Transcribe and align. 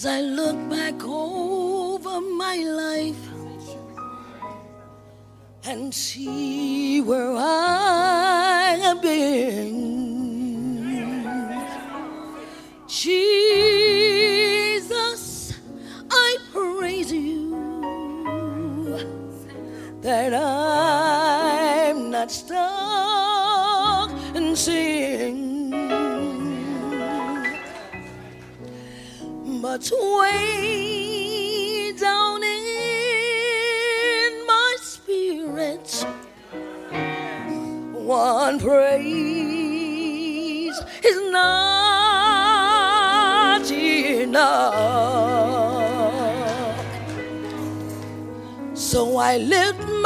As 0.00 0.06
I 0.06 0.22
look 0.22 0.56
back 0.70 1.04
over 1.04 2.22
my 2.22 2.56
life 2.56 3.22
and 5.64 5.94
see 5.94 7.02
where 7.02 7.36
I 7.36 8.78
have 8.80 9.02
been. 9.02 9.99
I 49.20 49.36
lift 49.36 49.99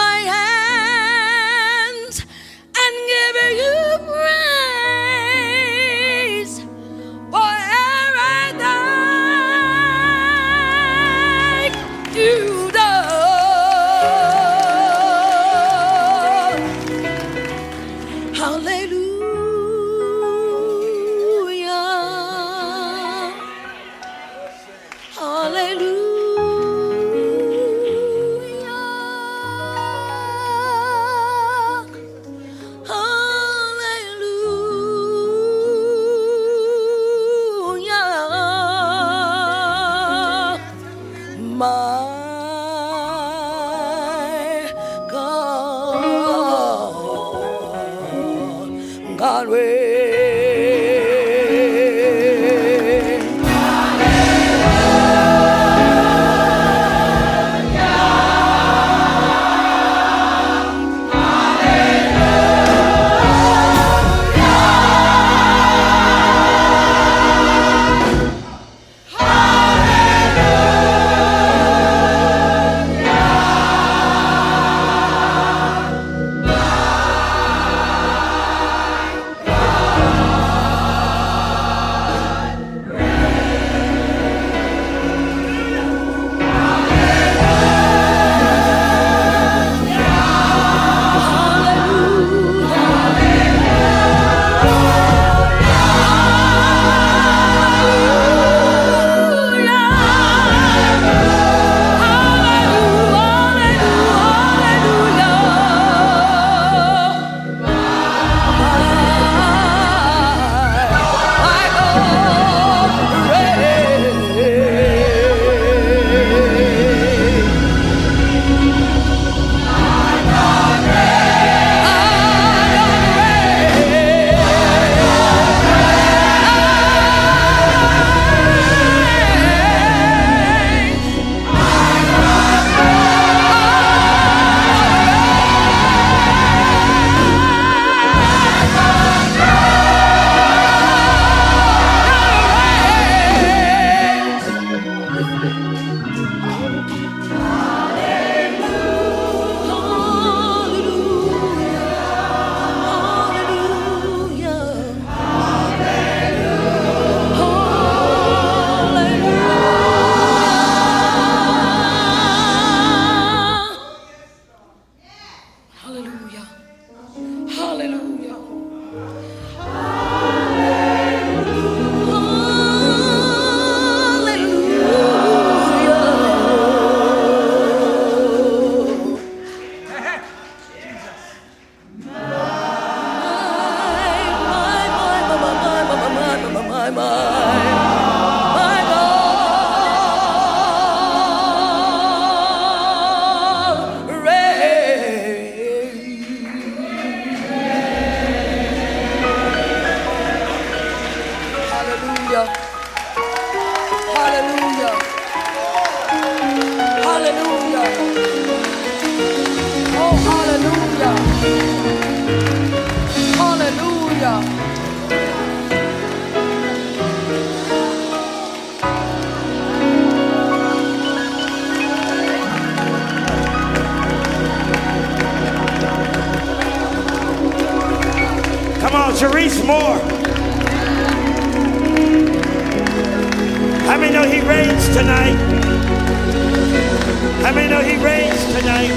know 237.74 237.82
he 237.82 237.96
reigns 237.96 238.44
tonight. 238.54 238.88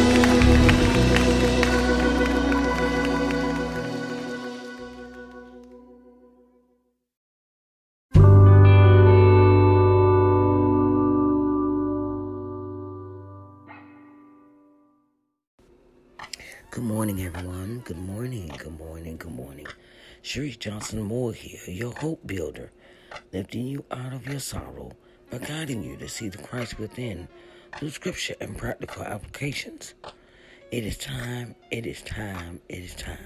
Good 16.70 16.84
morning, 16.84 17.26
everyone. 17.26 17.82
Good 17.84 17.98
morning, 17.98 18.52
good 18.60 18.78
morning, 18.78 19.18
good 19.18 19.32
morning. 19.32 19.66
Sharice 20.22 20.60
Johnson 20.60 21.02
Moore 21.02 21.34
here, 21.34 21.74
your 21.74 21.94
hope 21.94 22.28
builder, 22.28 22.72
lifting 23.34 23.66
you 23.66 23.86
out 23.90 24.14
of 24.14 24.28
your 24.28 24.40
sorrow, 24.40 24.92
but 25.32 25.48
guiding 25.48 25.84
you 25.84 25.98
to 25.98 26.08
see 26.08 26.30
the 26.30 26.38
Christ 26.38 26.78
within 26.78 27.28
through 27.78 27.90
scripture 27.92 28.34
and 28.42 28.58
practical 28.58 29.04
applications. 29.04 29.94
It 30.72 30.84
is 30.84 30.98
time, 30.98 31.54
it 31.70 31.86
is 31.86 32.02
time, 32.02 32.60
it 32.70 32.80
is 32.80 32.96
time. 32.96 33.20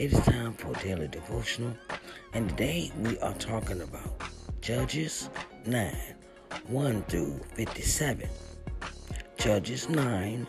It 0.00 0.12
is 0.12 0.18
time 0.26 0.54
for 0.54 0.72
daily 0.82 1.06
devotional, 1.06 1.72
and 2.32 2.50
today 2.50 2.90
we 2.98 3.16
are 3.20 3.32
talking 3.34 3.80
about 3.82 4.20
Judges 4.60 5.30
9 5.66 5.96
1 6.66 7.02
through 7.04 7.40
57. 7.54 8.28
Judges 9.38 9.88
9 9.88 10.46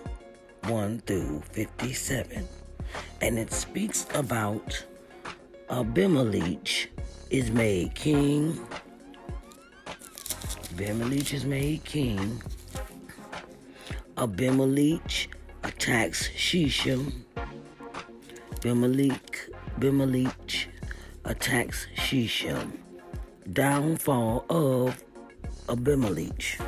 1 0.63 0.99
through 1.05 1.43
57. 1.51 2.47
And 3.21 3.37
it 3.37 3.53
speaks 3.53 4.07
about 4.15 4.83
Abimelech 5.69 6.89
is 7.29 7.51
made 7.51 7.93
king. 7.93 8.59
Abimelech 10.73 11.33
is 11.33 11.45
made 11.45 11.83
king. 11.83 12.41
Abimelech 14.17 15.29
attacks 15.63 16.29
Shechem. 16.35 17.23
Abimelech, 18.51 19.49
Abimelech 19.75 20.69
attacks 21.23 21.85
Shechem. 21.93 22.79
Downfall 23.53 24.43
of 24.49 25.03
Abimelech. 25.69 26.59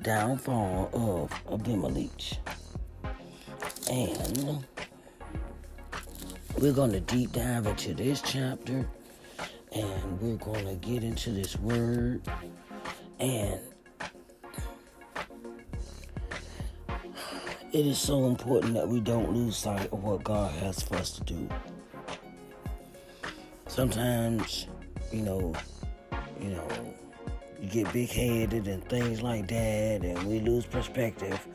Downfall 0.00 0.88
of 0.94 1.52
Abimelech. 1.52 2.38
And 3.90 4.64
we're 6.58 6.72
going 6.72 6.92
to 6.92 7.00
deep 7.00 7.32
dive 7.32 7.66
into 7.66 7.92
this 7.92 8.22
chapter 8.22 8.88
and 9.72 10.20
we're 10.20 10.36
going 10.36 10.64
to 10.66 10.74
get 10.76 11.04
into 11.04 11.30
this 11.30 11.58
word 11.58 12.22
and 13.18 13.60
it 17.72 17.86
is 17.86 17.98
so 17.98 18.26
important 18.26 18.74
that 18.74 18.88
we 18.88 18.98
don't 18.98 19.32
lose 19.32 19.56
sight 19.56 19.92
of 19.92 20.02
what 20.02 20.24
God 20.24 20.50
has 20.56 20.82
for 20.82 20.96
us 20.96 21.12
to 21.12 21.24
do. 21.24 21.48
Sometimes, 23.68 24.66
you 25.12 25.22
know, 25.22 25.54
you 26.40 26.50
know, 26.50 26.68
you 27.60 27.68
get 27.68 27.92
big 27.92 28.08
headed 28.08 28.66
and 28.66 28.84
things 28.88 29.22
like 29.22 29.46
that, 29.48 30.02
and 30.02 30.20
we 30.24 30.40
lose 30.40 30.66
perspective. 30.66 31.46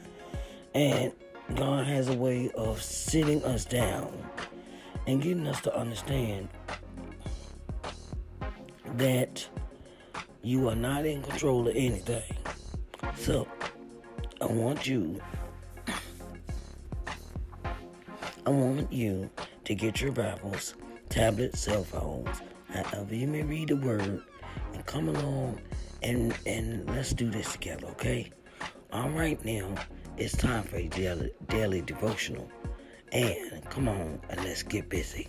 And 0.73 1.11
God 1.55 1.85
has 1.85 2.07
a 2.07 2.13
way 2.13 2.49
of 2.55 2.81
sitting 2.81 3.43
us 3.43 3.65
down 3.65 4.13
and 5.07 5.21
getting 5.21 5.47
us 5.47 5.59
to 5.61 5.77
understand 5.77 6.47
that 8.95 9.45
you 10.41 10.69
are 10.69 10.75
not 10.75 11.05
in 11.05 11.21
control 11.23 11.67
of 11.67 11.75
anything. 11.75 12.37
So, 13.17 13.47
I 14.39 14.45
want 14.45 14.87
you, 14.87 15.21
I 18.47 18.51
want 18.51 18.93
you 18.93 19.31
to 19.63 19.73
get 19.73 20.01
your 20.01 20.11
Bibles, 20.11 20.75
tablets, 21.09 21.61
cell 21.61 21.83
phones, 21.83 22.43
however 22.69 23.15
you 23.15 23.25
may 23.25 23.41
read 23.41 23.69
the 23.69 23.75
word, 23.75 24.21
and 24.71 24.85
come 24.85 25.09
along 25.09 25.59
and 26.03 26.31
and 26.45 26.87
let's 26.91 27.11
do 27.11 27.31
this 27.31 27.53
together, 27.53 27.87
okay? 27.87 28.31
All 28.93 29.09
right, 29.09 29.43
now 29.43 29.73
it's 30.17 30.37
time 30.37 30.61
for 30.61 30.75
a 30.75 30.87
daily, 30.89 31.31
daily 31.47 31.81
devotional, 31.81 32.47
and 33.11 33.67
come 33.71 33.87
on 33.87 34.21
and 34.29 34.43
let's 34.43 34.61
get 34.61 34.89
busy. 34.89 35.27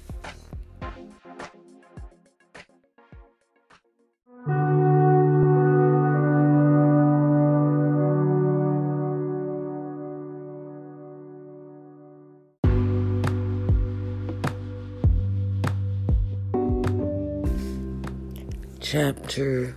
Chapter 18.88 19.75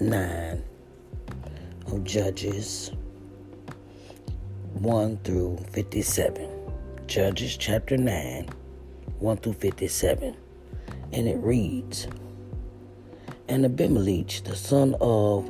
9 0.00 0.64
of 1.86 2.02
Judges 2.02 2.90
1 4.72 5.18
through 5.18 5.58
57. 5.70 6.50
Judges 7.06 7.56
chapter 7.56 7.96
9, 7.96 8.48
1 9.20 9.36
through 9.36 9.52
57. 9.52 10.36
And 11.12 11.28
it 11.28 11.36
reads 11.36 12.08
And 13.46 13.64
Abimelech, 13.64 14.42
the 14.42 14.56
son 14.56 14.96
of 15.00 15.44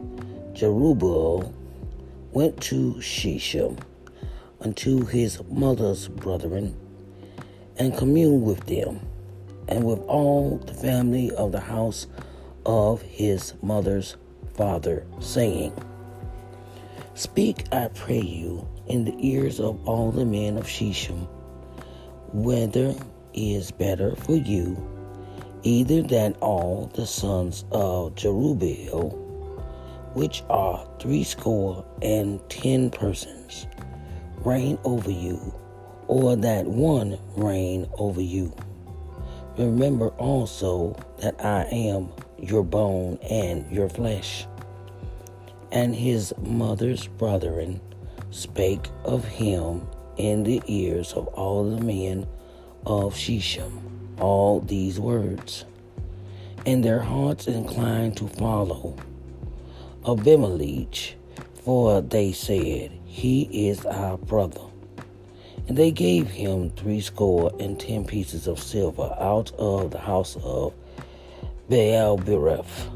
Jerubbaal, 0.53 1.55
went 2.33 2.61
to 2.65 3.01
Shechem 3.01 3.79
unto 4.61 5.07
his 5.07 5.43
mother's 5.49 6.07
brethren 6.07 6.77
and 7.79 7.97
communed 7.97 8.43
with 8.43 8.67
them 8.67 9.01
and 9.69 9.85
with 9.85 10.01
all 10.01 10.59
the 10.59 10.75
family 10.75 11.31
of 11.31 11.53
the 11.53 11.61
house 11.61 12.05
of 12.05 12.30
his 13.03 13.55
mother's 13.63 14.17
father, 14.55 15.07
saying, 15.21 15.73
Speak, 17.15 17.65
I 17.73 17.89
pray 17.89 18.21
you, 18.21 18.67
in 18.87 19.05
the 19.05 19.15
ears 19.19 19.61
of 19.61 19.87
all 19.87 20.11
the 20.11 20.25
men 20.25 20.57
of 20.57 20.69
Shechem, 20.69 21.27
whether 22.33 22.95
is 23.35 23.71
better 23.71 24.17
for 24.17 24.37
you, 24.37 24.77
either 25.63 26.03
than 26.03 26.35
all 26.41 26.91
the 26.95 27.07
sons 27.07 27.65
of 27.71 28.15
Jerubbaal, 28.15 29.13
which 30.15 30.43
are 30.49 30.89
threescore 30.99 31.85
and 32.03 32.41
ten 32.49 32.91
persons, 32.91 33.67
reign 34.39 34.79
over 34.85 35.11
you, 35.11 35.55
or 36.09 36.37
that 36.37 36.67
one 36.67 37.19
reign 37.37 37.89
over 37.99 38.21
you. 38.21 38.53
Remember 39.59 40.09
also 40.11 40.97
that 41.19 41.45
I 41.45 41.65
am 41.65 42.09
your 42.43 42.65
bone 42.65 43.19
and 43.29 43.71
your 43.71 43.89
flesh. 43.89 44.47
And 45.73 45.95
his 45.95 46.35
mother's 46.39 47.07
brethren 47.07 47.81
spake 48.31 48.89
of 49.05 49.25
him 49.25 49.87
in 50.17 50.43
the 50.43 50.63
ears 50.67 51.13
of 51.13 51.27
all 51.29 51.65
the 51.65 51.85
men 51.85 52.27
of 52.87 53.17
Shechem 53.17 53.91
all 54.21 54.61
these 54.61 55.01
words. 55.01 55.65
And 56.67 56.85
their 56.85 57.01
hearts 57.01 57.47
inclined 57.47 58.17
to 58.19 58.29
follow 58.29 58.97
Abimelech, 60.07 61.15
for 61.65 62.01
they 62.03 62.33
said, 62.33 62.93
He 63.07 63.69
is 63.69 63.85
our 63.87 64.19
brother. 64.19 64.61
And 65.67 65.77
they 65.77 65.91
gave 65.91 66.29
him 66.29 66.71
threescore 66.71 67.53
and 67.59 67.79
ten 67.79 68.05
pieces 68.05 68.47
of 68.47 68.59
silver 68.59 69.15
out 69.19 69.53
of 69.53 69.91
the 69.91 69.99
house 69.99 70.37
of 70.43 70.75
Baal 71.71 72.19
Berith, 72.19 72.91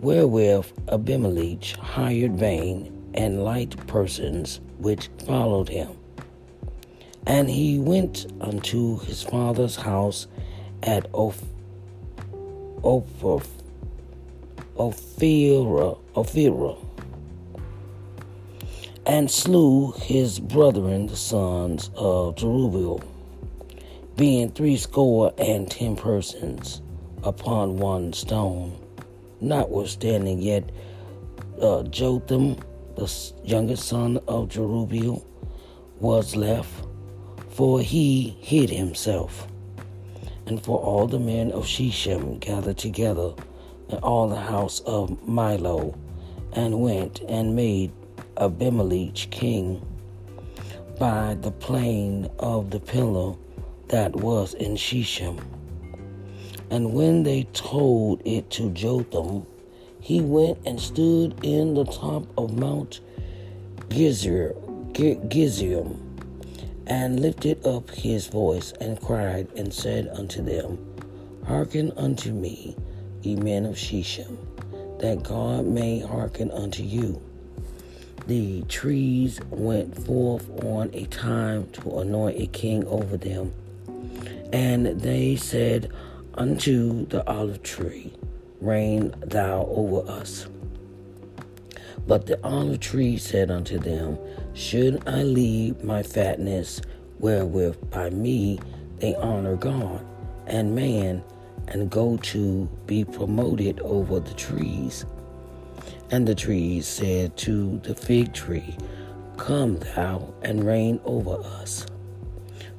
wherewith 0.00 0.66
Abimelech 0.88 1.76
hired 1.76 2.32
vain 2.32 3.12
and 3.14 3.44
light 3.44 3.86
persons 3.86 4.60
which 4.78 5.10
followed 5.26 5.68
him. 5.68 5.90
And 7.28 7.48
he 7.48 7.78
went 7.78 8.26
unto 8.40 8.98
his 8.98 9.22
father's 9.22 9.76
house 9.76 10.26
at 10.82 11.06
Oph- 11.12 11.44
Oph- 12.82 13.62
Ophira, 14.76 15.98
Ophira, 16.16 16.84
and 19.06 19.30
slew 19.30 19.92
his 19.92 20.40
brethren, 20.40 21.06
the 21.06 21.14
sons 21.14 21.92
of 21.94 22.34
Jerubbaal, 22.34 23.04
being 24.16 24.50
threescore 24.50 25.32
and 25.38 25.70
ten 25.70 25.94
persons 25.94 26.82
upon 27.22 27.78
one 27.78 28.12
stone. 28.12 28.78
Notwithstanding, 29.40 30.40
yet 30.40 30.70
uh, 31.60 31.82
Jotham, 31.84 32.56
the 32.96 33.32
youngest 33.44 33.88
son 33.88 34.18
of 34.28 34.48
Jerubbaal, 34.48 35.24
was 35.98 36.36
left, 36.36 36.86
for 37.50 37.80
he 37.80 38.36
hid 38.40 38.70
himself. 38.70 39.46
And 40.46 40.62
for 40.62 40.78
all 40.78 41.06
the 41.06 41.20
men 41.20 41.52
of 41.52 41.66
Shechem 41.66 42.38
gathered 42.38 42.78
together, 42.78 43.32
and 43.88 44.00
all 44.02 44.28
the 44.28 44.36
house 44.40 44.80
of 44.80 45.10
Millo, 45.26 45.96
and 46.52 46.80
went 46.80 47.20
and 47.28 47.54
made 47.54 47.92
Abimelech 48.36 49.14
king 49.30 49.86
by 50.98 51.34
the 51.40 51.50
plain 51.50 52.28
of 52.38 52.70
the 52.70 52.80
pillar 52.80 53.34
that 53.88 54.14
was 54.14 54.54
in 54.54 54.76
Shechem. 54.76 55.38
And 56.70 56.94
when 56.94 57.24
they 57.24 57.44
told 57.52 58.22
it 58.24 58.48
to 58.52 58.70
Jotham, 58.70 59.46
he 60.00 60.20
went 60.20 60.58
and 60.64 60.80
stood 60.80 61.34
in 61.42 61.74
the 61.74 61.84
top 61.84 62.26
of 62.38 62.56
Mount 62.56 63.00
Gizium, 63.88 64.56
and 66.86 67.20
lifted 67.20 67.66
up 67.66 67.90
his 67.90 68.28
voice 68.28 68.72
and 68.80 69.00
cried 69.00 69.48
and 69.56 69.74
said 69.74 70.08
unto 70.12 70.42
them, 70.42 70.78
Hearken 71.46 71.92
unto 71.96 72.32
me, 72.32 72.76
ye 73.22 73.36
men 73.36 73.66
of 73.66 73.76
Shechem, 73.76 74.38
that 75.00 75.22
God 75.22 75.66
may 75.66 75.98
hearken 75.98 76.50
unto 76.52 76.82
you. 76.82 77.20
The 78.26 78.62
trees 78.62 79.40
went 79.50 79.96
forth 80.06 80.48
on 80.64 80.90
a 80.92 81.04
time 81.06 81.68
to 81.72 81.98
anoint 81.98 82.40
a 82.40 82.46
king 82.46 82.86
over 82.86 83.16
them. 83.16 83.52
And 84.52 85.00
they 85.00 85.36
said 85.36 85.90
unto 86.34 87.06
the 87.06 87.26
olive 87.28 87.62
tree, 87.62 88.12
Reign 88.60 89.14
thou 89.20 89.66
over 89.70 90.10
us. 90.10 90.46
But 92.06 92.26
the 92.26 92.42
olive 92.44 92.80
tree 92.80 93.16
said 93.16 93.50
unto 93.50 93.78
them, 93.78 94.18
Should 94.52 95.02
I 95.08 95.22
leave 95.22 95.82
my 95.82 96.02
fatness, 96.02 96.80
wherewith 97.18 97.90
by 97.90 98.10
me 98.10 98.58
they 98.98 99.14
honor 99.16 99.56
God 99.56 100.04
and 100.46 100.74
man, 100.74 101.22
and 101.68 101.90
go 101.90 102.16
to 102.18 102.68
be 102.86 103.04
promoted 103.04 103.80
over 103.80 104.20
the 104.20 104.34
trees? 104.34 105.06
And 106.10 106.26
the 106.26 106.34
trees 106.34 106.86
said 106.86 107.36
to 107.38 107.78
the 107.78 107.94
fig 107.94 108.32
tree, 108.34 108.76
Come 109.36 109.78
thou 109.78 110.34
and 110.42 110.66
reign 110.66 111.00
over 111.04 111.36
us. 111.42 111.86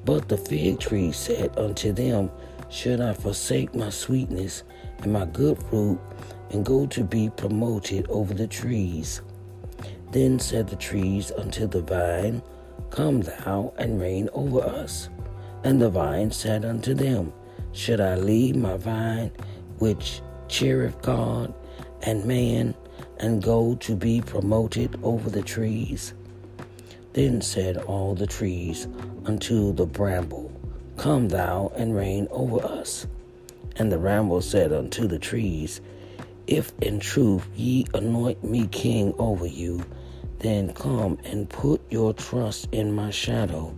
But 0.05 0.27
the 0.27 0.38
fig 0.38 0.79
tree 0.79 1.12
said 1.12 1.58
unto 1.58 1.91
them, 1.93 2.29
Should 2.72 3.01
I 3.01 3.12
forsake 3.13 3.75
my 3.75 3.90
sweetness 3.90 4.63
and 5.00 5.12
my 5.12 5.25
good 5.25 5.62
fruit, 5.63 6.00
and 6.51 6.66
go 6.66 6.88
to 6.88 7.04
be 7.04 7.30
promoted 7.30 8.08
over 8.08 8.34
the 8.34 8.48
trees? 8.48 9.22
Then 10.12 10.40
said 10.40 10.70
the 10.70 10.78
trees 10.78 11.34
unto 11.38 11.68
the 11.68 11.82
vine, 11.82 12.42
Come 12.90 13.22
thou 13.22 13.74
and 13.78 14.00
reign 14.00 14.30
over 14.32 14.62
us. 14.62 15.10
And 15.66 15.82
the 15.82 15.90
vine 15.90 16.32
said 16.32 16.63
unto 16.63 16.94
them, 16.94 17.34
Should 17.74 18.00
I 18.00 18.16
leave 18.16 18.56
my 18.56 18.78
vine, 18.78 19.32
which 19.80 20.22
cheereth 20.48 21.01
God 21.01 21.54
and 22.04 22.24
man, 22.24 22.74
and 23.20 23.44
go 23.44 23.75
to 23.82 23.96
be 23.98 24.22
promoted 24.22 24.98
over 25.04 25.30
the 25.30 25.44
trees? 25.44 26.13
Then 27.12 27.42
said 27.42 27.78
all 27.78 28.16
the 28.16 28.28
trees 28.28 28.88
unto 29.25 29.74
the 29.74 29.86
bramble, 29.86 30.50
Come 31.01 31.29
thou 31.29 31.72
and 31.75 31.96
reign 31.96 32.27
over 32.29 32.63
us. 32.63 33.08
And 33.75 33.91
the 33.91 33.98
bramble 33.98 34.39
said 34.39 34.72
unto 34.72 35.08
the 35.08 35.17
trees, 35.17 35.81
If 36.46 36.74
in 36.79 37.00
truth 37.00 37.48
ye 37.55 37.88
anoint 37.96 38.43
me 38.43 38.67
king 38.67 39.15
over 39.17 39.48
you, 39.48 39.84
then 40.38 40.74
come 40.74 41.17
and 41.24 41.50
put 41.50 41.81
your 41.89 42.13
trust 42.13 42.67
in 42.72 42.93
my 42.93 43.10
shadow. 43.10 43.75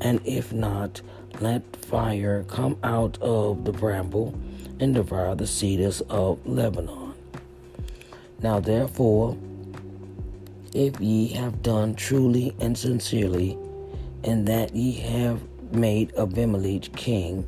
And 0.00 0.18
if 0.24 0.50
not, 0.50 1.02
let 1.42 1.62
fire 1.76 2.42
come 2.48 2.78
out 2.82 3.20
of 3.20 3.66
the 3.66 3.72
bramble 3.72 4.34
and 4.80 4.94
devour 4.94 5.34
the 5.34 5.46
cedars 5.46 6.00
of 6.08 6.38
Lebanon. 6.46 7.12
Now 8.42 8.60
therefore, 8.60 9.36
if 10.72 10.98
ye 11.02 11.28
have 11.34 11.60
done 11.60 11.96
truly 11.96 12.56
and 12.60 12.78
sincerely, 12.78 13.58
and 14.24 14.48
that 14.48 14.74
ye 14.74 14.92
have 14.92 15.42
made 15.72 16.14
Abimelech 16.16 16.94
king, 16.94 17.46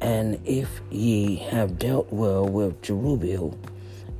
and 0.00 0.40
if 0.44 0.80
ye 0.90 1.36
have 1.36 1.78
dealt 1.78 2.12
well 2.12 2.46
with 2.48 2.80
Jerubbaal 2.82 3.56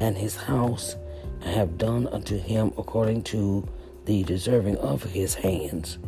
and 0.01 0.17
his 0.17 0.37
house, 0.37 0.97
and 1.43 1.55
have 1.55 1.79
done 1.79 2.07
unto 2.09 2.39
him 2.39 2.73
according 2.77 3.23
to 3.25 3.67
the 4.05 4.23
deserving 4.25 4.77
of 4.79 5.03
his 5.03 5.35
hands. 5.35 5.99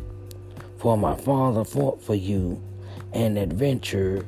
For 0.77 0.97
my 0.97 1.15
father 1.15 1.63
fought 1.63 2.01
for 2.01 2.15
you 2.15 2.61
and 3.13 3.37
adventured 3.37 4.25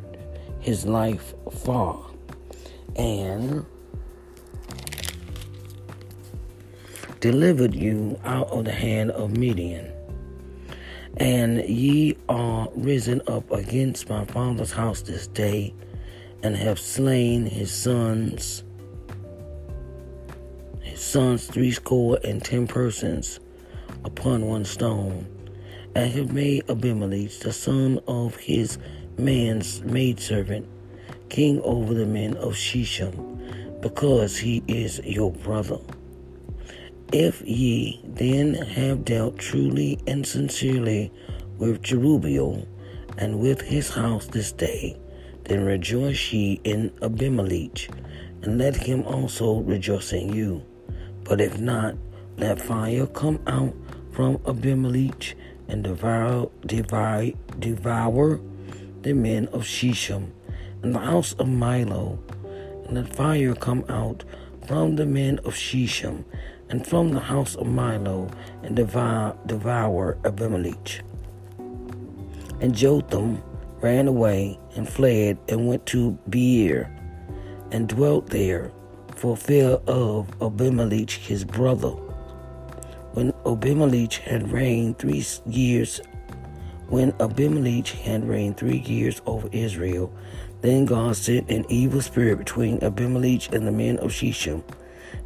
his 0.60 0.86
life 0.86 1.34
far, 1.51 2.05
and 2.96 3.65
delivered 7.20 7.75
you 7.75 8.20
out 8.24 8.50
of 8.50 8.65
the 8.65 8.72
hand 8.72 9.12
of 9.12 9.38
Midian. 9.38 9.90
And 11.18 11.58
ye 11.68 12.18
are 12.30 12.70
risen 12.74 13.22
up 13.27 13.51
against 13.51 14.10
my 14.10 14.25
father's 14.25 14.72
house 14.72 15.01
this 15.01 15.27
day, 15.27 15.74
and 16.41 16.56
have 16.56 16.80
slain 16.80 17.46
his 17.46 17.72
sons, 17.72 18.63
his 20.82 21.01
sons 21.01 21.48
threescore 21.48 22.18
and 22.24 22.44
ten 22.44 22.65
persons 22.65 23.39
upon 24.03 24.48
one 24.48 24.65
stone, 24.65 25.27
and 25.96 26.12
have 26.12 26.34
made 26.34 26.70
Abimelech, 26.70 27.32
the 27.39 27.53
son 27.53 28.00
of 28.08 28.36
his 28.38 28.77
man's 29.18 29.82
maidservant, 29.82 30.68
king 31.30 31.62
over 31.62 31.94
the 31.94 32.06
men 32.06 32.36
of 32.38 32.56
Shechem, 32.56 33.80
because 33.82 34.38
he 34.38 34.63
is 34.68 35.00
your 35.03 35.32
brother. 35.32 35.80
If 37.12 37.41
ye 37.46 38.00
then 38.06 38.53
have 38.53 39.03
dealt 39.03 39.38
truly 39.38 40.00
and 40.08 40.25
sincerely 40.25 41.12
with 41.58 41.82
Jerubbaal 41.82 42.65
and 43.18 43.41
with 43.41 43.60
his 43.60 43.89
house 43.89 44.27
this 44.27 44.53
day, 44.53 44.98
then 45.44 45.65
rejoice 45.65 46.32
ye 46.32 46.62
in 46.63 46.89
Abimelech, 47.01 47.89
and 48.44 48.58
let 48.58 48.77
him 48.77 49.03
also 49.03 49.60
rejoice 49.60 50.13
in 50.13 50.32
you. 50.32 50.63
But 51.25 51.41
if 51.41 51.60
not, 51.60 51.96
let 52.38 52.62
fire 52.62 53.08
come 53.08 53.41
out 53.46 53.75
from 54.13 54.39
Abimelech 54.48 55.36
and 55.68 55.84
devour, 55.84 56.50
devour, 56.65 57.32
devour 57.60 58.39
the 59.01 59.13
men 59.13 59.48
of 59.48 59.65
Shechem 59.65 60.32
and 60.82 60.96
the 60.96 61.00
house 61.00 61.34
of 61.34 61.48
Millo. 61.48 62.20
And 62.88 62.96
let 62.96 63.13
fire 63.13 63.53
come 63.53 63.84
out 63.89 64.24
from 64.65 64.96
the 64.96 65.06
men 65.06 65.39
of 65.39 65.58
Shechem 65.58 66.24
and 66.72 66.88
from 66.88 67.12
the 67.12 67.20
house 67.20 67.56
of 67.56 67.68
Millo 67.68 68.32
and 68.63 68.75
devour, 68.78 70.18
Abimelech. 70.24 71.01
And 72.62 72.74
Jotham 72.74 73.44
ran 73.82 74.08
away 74.08 74.58
and 74.75 74.88
fled 74.88 75.38
and 75.50 75.68
went 75.68 75.86
to 75.88 76.18
Beer 76.30 76.90
and 77.72 77.90
dwelt 77.90 78.30
there 78.30 78.72
for 79.16 79.36
fear 79.36 79.80
of 79.86 80.30
Abimelech 80.42 81.10
his 81.10 81.44
brother. 81.44 81.90
When 83.13 83.34
Abimelech 83.46 84.13
had 84.13 84.50
reigned 84.50 84.98
three 84.98 85.25
years, 85.46 86.00
when 86.88 87.13
Abimelech 87.20 87.88
had 87.88 88.25
reigned 88.25 88.56
three 88.56 88.80
years 88.80 89.22
over 89.25 89.50
Israel, 89.51 90.13
then 90.62 90.86
God 90.86 91.18
sent 91.18 91.50
an 91.50 91.66
evil 91.68 92.01
spirit 92.01 92.38
between 92.38 92.82
Abimelech 92.82 93.54
and 93.54 93.68
the 93.68 93.72
men 93.72 93.98
of 93.98 94.13
Shechem 94.13 94.63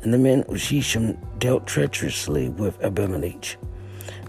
and 0.06 0.14
the 0.14 0.20
men 0.20 0.44
of 0.44 0.62
Shechem 0.62 1.18
dealt 1.40 1.66
treacherously 1.66 2.50
with 2.50 2.80
Abimelech, 2.84 3.58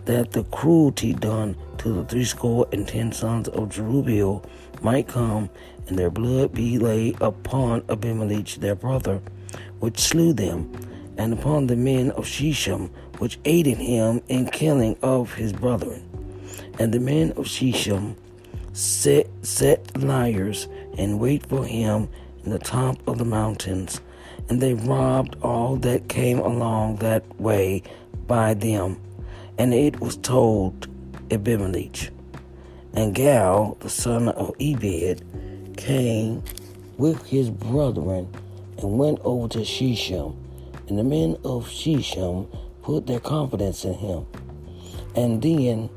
that 0.07 0.33
the 0.33 0.45
cruelty 0.45 1.13
done 1.13 1.55
to 1.77 1.93
the 1.93 2.05
threescore 2.07 2.67
and 2.73 2.89
ten 2.89 3.13
sons 3.13 3.47
of 3.49 3.69
Jerubbaal 3.69 4.43
might 4.81 5.07
come, 5.07 5.51
and 5.87 5.99
their 5.99 6.09
blood 6.09 6.55
be 6.55 6.79
laid 6.79 7.21
upon 7.21 7.85
Abimelech 7.91 8.55
their 8.55 8.75
brother, 8.75 9.21
which 9.81 9.99
slew 9.99 10.33
them, 10.33 10.73
and 11.19 11.35
upon 11.35 11.67
the 11.67 11.77
men 11.77 12.11
of 12.13 12.27
Shechem, 12.27 12.89
which 13.19 13.39
aided 13.45 13.77
him 13.77 14.23
in 14.29 14.47
killing 14.47 14.97
of 15.03 15.35
his 15.35 15.53
brethren. 15.53 16.03
And 16.79 16.93
the 16.93 17.01
men 17.01 17.33
of 17.33 17.47
Shechem 17.47 18.17
set, 18.73 19.29
set 19.43 19.95
liars 20.03 20.69
and 20.97 21.21
wait 21.21 21.45
for 21.45 21.67
him 21.67 22.09
in 22.45 22.51
the 22.51 22.59
top 22.59 23.07
of 23.07 23.19
the 23.19 23.27
mountains 23.27 24.01
and 24.49 24.61
they 24.61 24.75
robbed 24.75 25.37
all 25.43 25.77
that 25.77 26.09
came 26.09 26.39
along 26.39 26.97
that 26.97 27.25
way 27.41 27.83
by 28.27 28.55
them. 28.55 29.01
And 29.59 29.75
it 29.75 30.01
was 30.01 30.17
told 30.17 30.89
Abimelech. 31.31 32.11
And 32.95 33.15
Gal, 33.15 33.77
the 33.81 33.91
son 33.91 34.29
of 34.29 34.55
Ebed, 34.61 35.23
came 35.77 36.43
with 36.97 37.27
his 37.27 37.51
brethren 37.51 38.29
and 38.79 38.99
went 38.99 39.19
over 39.23 39.49
to 39.49 39.65
Shechem. 39.65 40.37
And 40.89 40.99
the 40.99 41.05
men 41.05 41.37
of 41.45 41.69
Shechem 41.69 42.47
put 42.83 43.07
their 43.07 43.21
confidence 43.21 43.85
in 43.85 43.95
him. 43.95 44.27
And 45.15 45.43
then, 45.43 45.91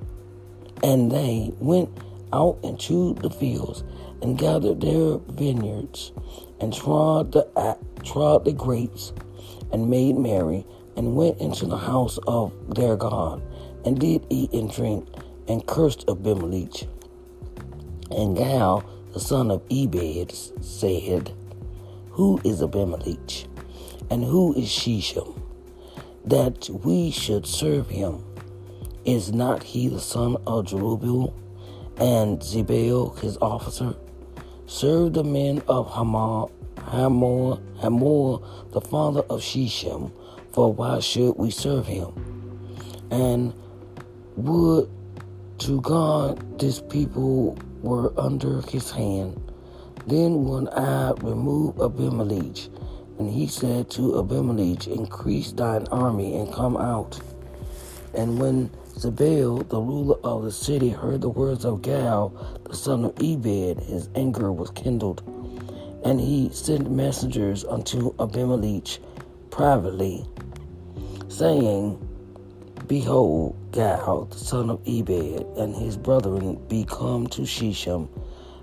and 0.81 1.11
they 1.11 1.53
went 1.59 1.89
out 2.33 2.57
into 2.63 3.13
the 3.15 3.29
fields 3.29 3.83
and 4.21 4.37
gathered 4.37 4.81
their 4.81 5.17
vineyards 5.17 6.11
and 6.59 6.73
trod 6.73 7.31
the 7.31 7.47
trod 8.03 8.45
the 8.45 8.53
grapes, 8.53 9.13
and 9.71 9.89
made 9.89 10.17
merry, 10.17 10.65
and 10.95 11.15
went 11.15 11.39
into 11.39 11.65
the 11.65 11.77
house 11.77 12.17
of 12.27 12.53
their 12.75 12.95
God, 12.95 13.41
and 13.85 13.99
did 13.99 14.25
eat 14.29 14.51
and 14.53 14.71
drink, 14.71 15.07
and 15.47 15.65
cursed 15.65 16.05
Abimelech. 16.09 16.87
And 18.11 18.35
Gal, 18.35 18.83
the 19.13 19.19
son 19.19 19.51
of 19.51 19.63
Ebed, 19.71 20.31
said, 20.61 21.33
Who 22.11 22.39
is 22.43 22.61
Abimelech, 22.61 23.45
and 24.09 24.23
who 24.23 24.53
is 24.55 24.69
Shechem, 24.69 25.41
that 26.25 26.69
we 26.83 27.11
should 27.11 27.45
serve 27.45 27.89
him? 27.89 28.23
Is 29.05 29.31
not 29.31 29.63
he 29.63 29.87
the 29.87 29.99
son 29.99 30.35
of 30.45 30.65
Jerubbaal? 30.65 31.33
And 31.97 32.39
Zebul, 32.39 33.17
his 33.19 33.37
officer? 33.37 33.95
Serve 34.67 35.13
the 35.13 35.23
men 35.23 35.61
of 35.67 35.89
Hamor, 35.91 36.49
Hamor, 36.83 37.59
Hamor, 37.79 38.39
the 38.71 38.81
father 38.81 39.21
of 39.29 39.41
Shechem, 39.43 40.11
for 40.51 40.73
why 40.73 40.99
should 40.99 41.35
we 41.37 41.51
serve 41.51 41.85
him? 41.87 42.13
And 43.11 43.53
would 44.35 44.89
to 45.59 45.81
God 45.81 46.59
this 46.59 46.81
people 46.81 47.57
were 47.81 48.13
under 48.17 48.61
his 48.61 48.91
hand. 48.91 49.39
Then 50.07 50.45
would 50.45 50.69
I 50.69 51.11
remove 51.21 51.79
Abimelech. 51.81 52.69
And 53.19 53.29
he 53.29 53.47
said 53.47 53.89
to 53.91 54.19
Abimelech, 54.19 54.87
Increase 54.87 55.51
thine 55.51 55.85
army 55.91 56.37
and 56.37 56.53
come 56.53 56.77
out. 56.77 57.19
And 58.13 58.39
when 58.39 58.69
Zebul, 58.95 59.67
the 59.67 59.79
ruler 59.79 60.15
of 60.23 60.43
the 60.43 60.51
city, 60.51 60.89
heard 60.89 61.21
the 61.21 61.29
words 61.29 61.65
of 61.65 61.81
Gal, 61.81 62.29
the 62.63 62.75
son 62.75 63.05
of 63.05 63.13
Ebed, 63.21 63.83
his 63.83 64.09
anger 64.15 64.51
was 64.51 64.69
kindled. 64.71 65.21
And 66.03 66.19
he 66.19 66.49
sent 66.51 66.89
messengers 66.89 67.65
unto 67.65 68.13
Abimelech 68.19 68.99
privately, 69.51 70.25
saying, 71.27 72.05
Behold, 72.87 73.55
Gal, 73.71 74.25
the 74.25 74.37
son 74.37 74.69
of 74.69 74.81
Ebed, 74.87 75.45
and 75.57 75.75
his 75.75 75.97
brethren 75.97 76.59
be 76.67 76.85
come 76.85 77.27
to 77.27 77.45
Shechem, 77.45 78.09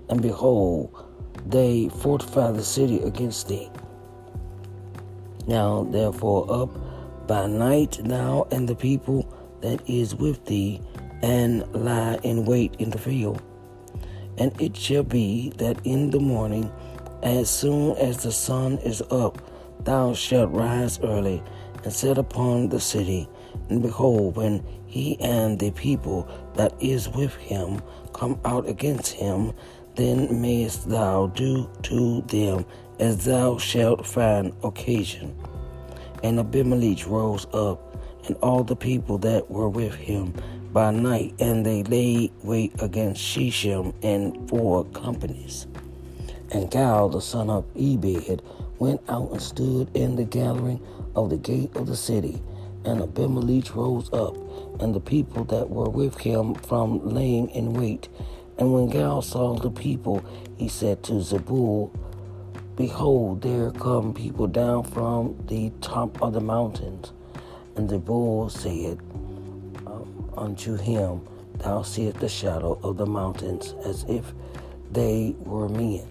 and 0.09 0.21
behold, 0.21 1.05
they 1.45 1.89
fortify 1.89 2.51
the 2.51 2.63
city 2.63 2.99
against 2.99 3.47
thee. 3.47 3.69
Now 5.47 5.87
therefore 5.89 6.51
up 6.51 7.27
by 7.27 7.47
night 7.47 7.99
thou 8.03 8.47
and 8.51 8.67
the 8.67 8.75
people 8.75 9.33
that 9.61 9.81
is 9.89 10.13
with 10.13 10.43
thee, 10.45 10.81
and 11.21 11.65
lie 11.73 12.19
in 12.23 12.45
wait 12.45 12.75
in 12.79 12.89
the 12.89 12.97
field. 12.97 13.41
And 14.37 14.59
it 14.61 14.75
shall 14.75 15.03
be 15.03 15.51
that 15.57 15.79
in 15.85 16.11
the 16.11 16.19
morning, 16.19 16.71
as 17.23 17.49
soon 17.49 17.95
as 17.97 18.17
the 18.17 18.31
sun 18.31 18.77
is 18.79 19.01
up, 19.09 19.41
thou 19.83 20.13
shalt 20.13 20.51
rise 20.51 20.99
early 21.01 21.41
and 21.83 21.91
set 21.93 22.17
upon 22.17 22.69
the 22.69 22.79
city. 22.79 23.27
And 23.69 23.81
behold, 23.81 24.35
when 24.35 24.63
he 24.85 25.19
and 25.19 25.59
the 25.59 25.71
people 25.71 26.29
that 26.55 26.73
is 26.81 27.09
with 27.09 27.35
him 27.35 27.81
come 28.13 28.39
out 28.45 28.67
against 28.67 29.13
him, 29.13 29.53
then 29.95 30.41
mayest 30.41 30.89
thou 30.89 31.27
do 31.27 31.69
to 31.83 32.21
them 32.27 32.65
as 32.99 33.25
thou 33.25 33.57
shalt 33.57 34.05
find 34.05 34.53
occasion. 34.63 35.35
And 36.23 36.39
Abimelech 36.39 37.07
rose 37.07 37.47
up, 37.53 37.97
and 38.27 38.35
all 38.37 38.63
the 38.63 38.75
people 38.75 39.17
that 39.19 39.49
were 39.49 39.69
with 39.69 39.95
him 39.95 40.33
by 40.71 40.91
night, 40.91 41.33
and 41.39 41.65
they 41.65 41.83
laid 41.83 42.31
wait 42.43 42.73
against 42.81 43.21
Shechem 43.21 43.93
in 44.01 44.47
four 44.47 44.85
companies. 44.85 45.67
And 46.51 46.71
Gal, 46.71 47.09
the 47.09 47.21
son 47.21 47.49
of 47.49 47.65
Ebed, 47.75 48.41
went 48.79 49.01
out 49.09 49.31
and 49.31 49.41
stood 49.41 49.89
in 49.95 50.15
the 50.15 50.23
gathering 50.23 50.79
of 51.15 51.29
the 51.29 51.37
gate 51.37 51.75
of 51.75 51.87
the 51.87 51.95
city. 51.95 52.41
And 52.85 53.01
Abimelech 53.01 53.75
rose 53.75 54.11
up, 54.13 54.37
and 54.79 54.95
the 54.95 55.01
people 55.01 55.43
that 55.45 55.69
were 55.69 55.89
with 55.89 56.19
him 56.19 56.55
from 56.55 57.05
laying 57.05 57.49
in 57.49 57.73
wait. 57.73 58.07
And 58.57 58.73
when 58.73 58.89
Gal 58.89 59.21
saw 59.21 59.55
the 59.55 59.69
people, 59.69 60.23
he 60.57 60.69
said 60.69 61.03
to 61.03 61.13
Zebul, 61.13 61.91
Behold, 62.77 63.41
there 63.41 63.71
come 63.71 64.13
people 64.13 64.47
down 64.47 64.83
from 64.83 65.35
the 65.47 65.71
top 65.81 66.21
of 66.21 66.33
the 66.33 66.39
mountains. 66.41 67.11
And 67.75 67.89
Zebul 67.89 68.49
said 68.51 68.99
um, 69.85 70.31
unto 70.37 70.75
him, 70.75 71.21
Thou 71.55 71.81
seest 71.81 72.19
the 72.19 72.29
shadow 72.29 72.79
of 72.83 72.97
the 72.97 73.05
mountains 73.05 73.73
as 73.83 74.05
if 74.07 74.33
they 74.91 75.35
were 75.39 75.67
men. 75.67 76.07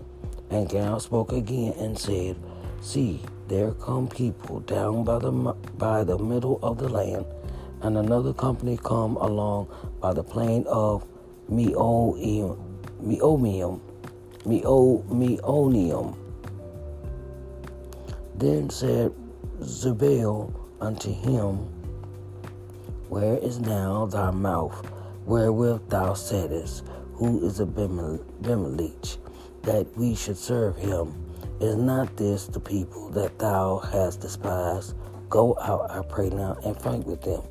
And 0.51 0.69
Gal 0.69 1.01
spoke 1.01 1.33
again 1.33 1.75
and 1.79 1.99
said, 1.99 2.37
See, 2.81 3.21
there 3.49 3.73
come 3.73 4.09
people 4.09 4.61
down 4.61 5.05
by 5.05 5.19
the 5.19 5.31
by 5.33 6.05
the 6.05 6.19
middle 6.19 6.59
of 6.63 6.79
the 6.79 6.89
land, 6.89 7.27
and 7.83 7.97
another 7.97 8.33
company 8.33 8.79
come 8.83 9.17
along 9.17 9.69
by 10.01 10.13
the 10.13 10.23
plain 10.23 10.65
of 10.69 11.05
Meomium, 11.51 12.59
Meomium, 13.03 13.81
Meonium. 14.45 16.17
Then 18.37 18.71
said 18.71 19.13
Zebul 19.61 20.53
unto 20.81 21.13
him, 21.13 21.57
Where 23.09 23.39
is 23.39 23.59
now 23.59 24.07
thy 24.07 24.31
mouth, 24.31 24.91
wherewith 25.25 25.89
thou 25.89 26.13
saidest, 26.13 26.83
Who 27.15 27.47
is 27.47 27.61
Abimelech, 27.61 29.17
that 29.67 29.87
we 29.97 30.15
should 30.15 30.39
serve 30.39 30.77
him? 30.77 31.13
Is 31.61 31.77
not 31.77 32.17
this 32.17 32.47
the 32.47 32.61
people 32.61 33.11
that 33.11 33.39
thou 33.39 33.79
hast 33.79 34.21
despised? 34.21 34.95
Go 35.29 35.59
out, 35.61 35.91
I 35.91 36.03
pray 36.09 36.31
now, 36.31 36.57
and 36.65 36.81
fight 36.81 37.05
with 37.05 37.21
them. 37.21 37.43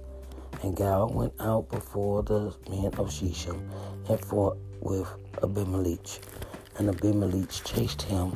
And 0.64 0.76
Gal 0.76 1.10
went 1.10 1.34
out 1.40 1.70
before 1.70 2.24
the 2.24 2.56
men 2.70 2.92
of 2.98 3.14
Shechem 3.14 3.70
and 4.10 4.20
fought 4.20 4.58
with 4.82 5.08
Abimelech. 5.44 6.08
And 6.78 6.90
Abimelech 6.90 7.50
chased 7.64 8.02
him 8.02 8.32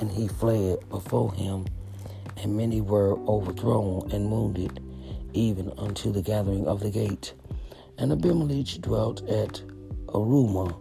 and 0.00 0.10
he 0.10 0.28
fled 0.28 0.88
before 0.88 1.32
him, 1.34 1.66
and 2.36 2.56
many 2.56 2.80
were 2.80 3.18
overthrown 3.26 4.10
and 4.12 4.30
wounded, 4.30 4.80
even 5.32 5.72
unto 5.76 6.12
the 6.12 6.22
gathering 6.22 6.66
of 6.66 6.80
the 6.80 6.90
gate. 6.90 7.34
And 7.98 8.12
Abimelech 8.12 8.80
dwelt 8.80 9.28
at 9.28 9.60
Arumah, 10.06 10.76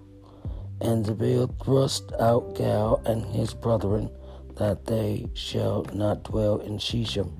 and 0.81 1.05
Zebul 1.05 1.63
thrust 1.63 2.11
out 2.19 2.55
Gal 2.55 3.01
and 3.05 3.25
his 3.25 3.53
brethren, 3.53 4.09
that 4.57 4.85
they 4.85 5.29
shall 5.33 5.85
not 5.93 6.23
dwell 6.23 6.59
in 6.59 6.77
Shechem. 6.79 7.31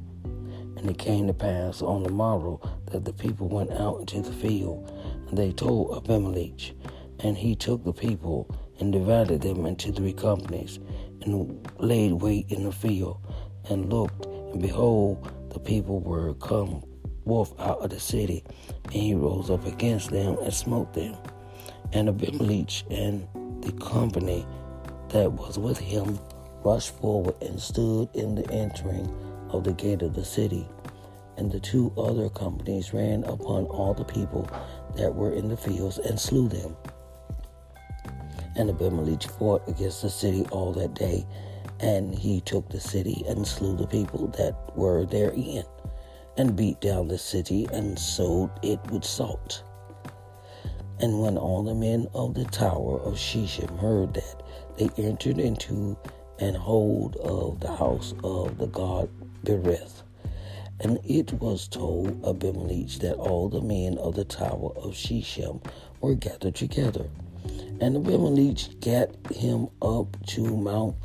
And 0.77 0.89
it 0.89 0.97
came 0.97 1.27
to 1.27 1.33
pass 1.33 1.81
on 1.81 2.03
the 2.03 2.11
morrow 2.11 2.61
that 2.91 3.05
the 3.05 3.13
people 3.13 3.47
went 3.47 3.71
out 3.71 3.99
into 3.99 4.21
the 4.21 4.35
field, 4.35 4.91
and 5.27 5.37
they 5.37 5.51
told 5.51 5.97
Abimelech, 5.97 6.73
and 7.19 7.35
he 7.37 7.55
took 7.55 7.83
the 7.83 7.93
people 7.93 8.49
and 8.79 8.93
divided 8.93 9.41
them 9.41 9.65
into 9.65 9.91
three 9.91 10.13
companies, 10.13 10.79
and 11.21 11.67
laid 11.79 12.13
wait 12.13 12.45
in 12.49 12.63
the 12.63 12.71
field, 12.71 13.19
and 13.69 13.91
looked, 13.91 14.25
and 14.25 14.61
behold, 14.61 15.31
the 15.51 15.59
people 15.59 15.99
were 15.99 16.35
come 16.35 16.83
forth 17.25 17.59
out 17.59 17.81
of 17.81 17.89
the 17.89 17.99
city, 17.99 18.43
and 18.85 18.93
he 18.93 19.13
rose 19.13 19.49
up 19.49 19.65
against 19.65 20.11
them 20.11 20.37
and 20.41 20.53
smote 20.53 20.93
them. 20.93 21.15
And 21.93 22.09
Abimelech 22.09 22.83
and 22.91 23.27
the 23.63 23.71
company 23.73 24.45
that 25.09 25.31
was 25.31 25.57
with 25.57 25.77
him 25.77 26.19
rushed 26.63 26.95
forward 26.97 27.35
and 27.41 27.59
stood 27.59 28.09
in 28.13 28.35
the 28.35 28.49
entering 28.51 29.09
of 29.49 29.63
the 29.63 29.73
gate 29.73 30.01
of 30.01 30.13
the 30.13 30.25
city. 30.25 30.67
And 31.37 31.51
the 31.51 31.59
two 31.59 31.93
other 31.97 32.29
companies 32.29 32.93
ran 32.93 33.23
upon 33.23 33.65
all 33.65 33.93
the 33.93 34.03
people 34.03 34.49
that 34.95 35.13
were 35.13 35.31
in 35.33 35.47
the 35.47 35.57
fields 35.57 35.99
and 35.99 36.19
slew 36.19 36.47
them. 36.49 36.75
And 38.55 38.69
Abimelech 38.69 39.23
fought 39.23 39.67
against 39.67 40.01
the 40.01 40.09
city 40.09 40.45
all 40.51 40.73
that 40.73 40.95
day, 40.95 41.25
and 41.79 42.13
he 42.13 42.41
took 42.41 42.67
the 42.69 42.79
city 42.79 43.23
and 43.27 43.47
slew 43.47 43.77
the 43.77 43.85
people 43.85 44.27
that 44.29 44.55
were 44.75 45.05
therein, 45.05 45.63
and 46.37 46.55
beat 46.55 46.81
down 46.81 47.07
the 47.07 47.19
city 47.19 47.67
and 47.71 47.97
sowed 47.97 48.49
it 48.63 48.79
with 48.91 49.05
salt. 49.05 49.63
And 50.99 51.21
when 51.21 51.37
all 51.37 51.61
the 51.61 51.75
men 51.75 52.07
of 52.15 52.33
the 52.33 52.45
tower 52.45 52.99
of 52.99 53.19
Shechem 53.19 53.77
heard 53.77 54.15
that, 54.15 54.43
they 54.77 54.89
entered 54.97 55.37
into 55.37 55.95
an 56.39 56.55
hold 56.55 57.17
of 57.17 57.59
the 57.59 57.75
house 57.75 58.15
of 58.23 58.57
the 58.57 58.67
god 58.67 59.09
Berith. 59.43 60.01
And 60.79 60.99
it 61.03 61.33
was 61.33 61.67
told 61.67 62.25
Abimelech 62.25 62.99
that 63.01 63.15
all 63.15 63.47
the 63.47 63.61
men 63.61 63.97
of 63.99 64.15
the 64.15 64.25
tower 64.25 64.71
of 64.75 64.95
Shechem 64.95 65.61
were 66.01 66.15
gathered 66.15 66.55
together. 66.55 67.07
And 67.79 67.95
Abimelech 67.97 68.79
gat 68.79 69.15
him 69.31 69.67
up 69.81 70.17
to 70.27 70.57
Mount 70.57 70.95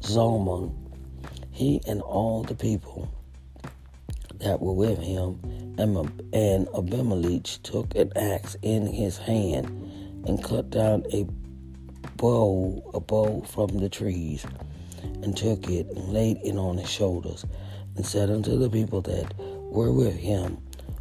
Zalmon, 0.00 0.72
he 1.50 1.80
and 1.86 2.00
all 2.00 2.42
the 2.42 2.54
people 2.54 3.10
that 4.40 4.60
were 4.60 4.72
with 4.72 4.98
him. 4.98 5.40
And 5.78 6.68
Abimelech 6.74 7.44
took 7.62 7.94
an 7.94 8.12
axe 8.16 8.56
in 8.62 8.86
his 8.86 9.18
hand 9.18 9.66
and 10.26 10.42
cut 10.42 10.70
down 10.70 11.04
a 11.12 11.26
bow, 12.16 12.82
a 12.94 13.00
bow 13.00 13.42
from 13.42 13.78
the 13.78 13.88
trees, 13.88 14.46
and 15.22 15.36
took 15.36 15.68
it 15.68 15.86
and 15.88 16.12
laid 16.12 16.38
it 16.42 16.56
on 16.56 16.78
his 16.78 16.88
shoulders, 16.90 17.44
and 17.96 18.06
said 18.06 18.30
unto 18.30 18.58
the 18.58 18.70
people 18.70 19.02
that 19.02 19.34
were 19.38 19.92
with 19.92 20.16
him, 20.16 20.58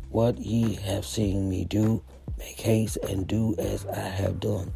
What 0.09 0.37
ye 0.37 0.75
have 0.75 1.05
seen 1.05 1.49
me 1.49 1.65
do, 1.65 2.03
make 2.37 2.59
haste 2.59 2.97
and 3.07 3.25
do 3.25 3.55
as 3.57 3.85
I 3.85 3.99
have 3.99 4.39
done. 4.39 4.73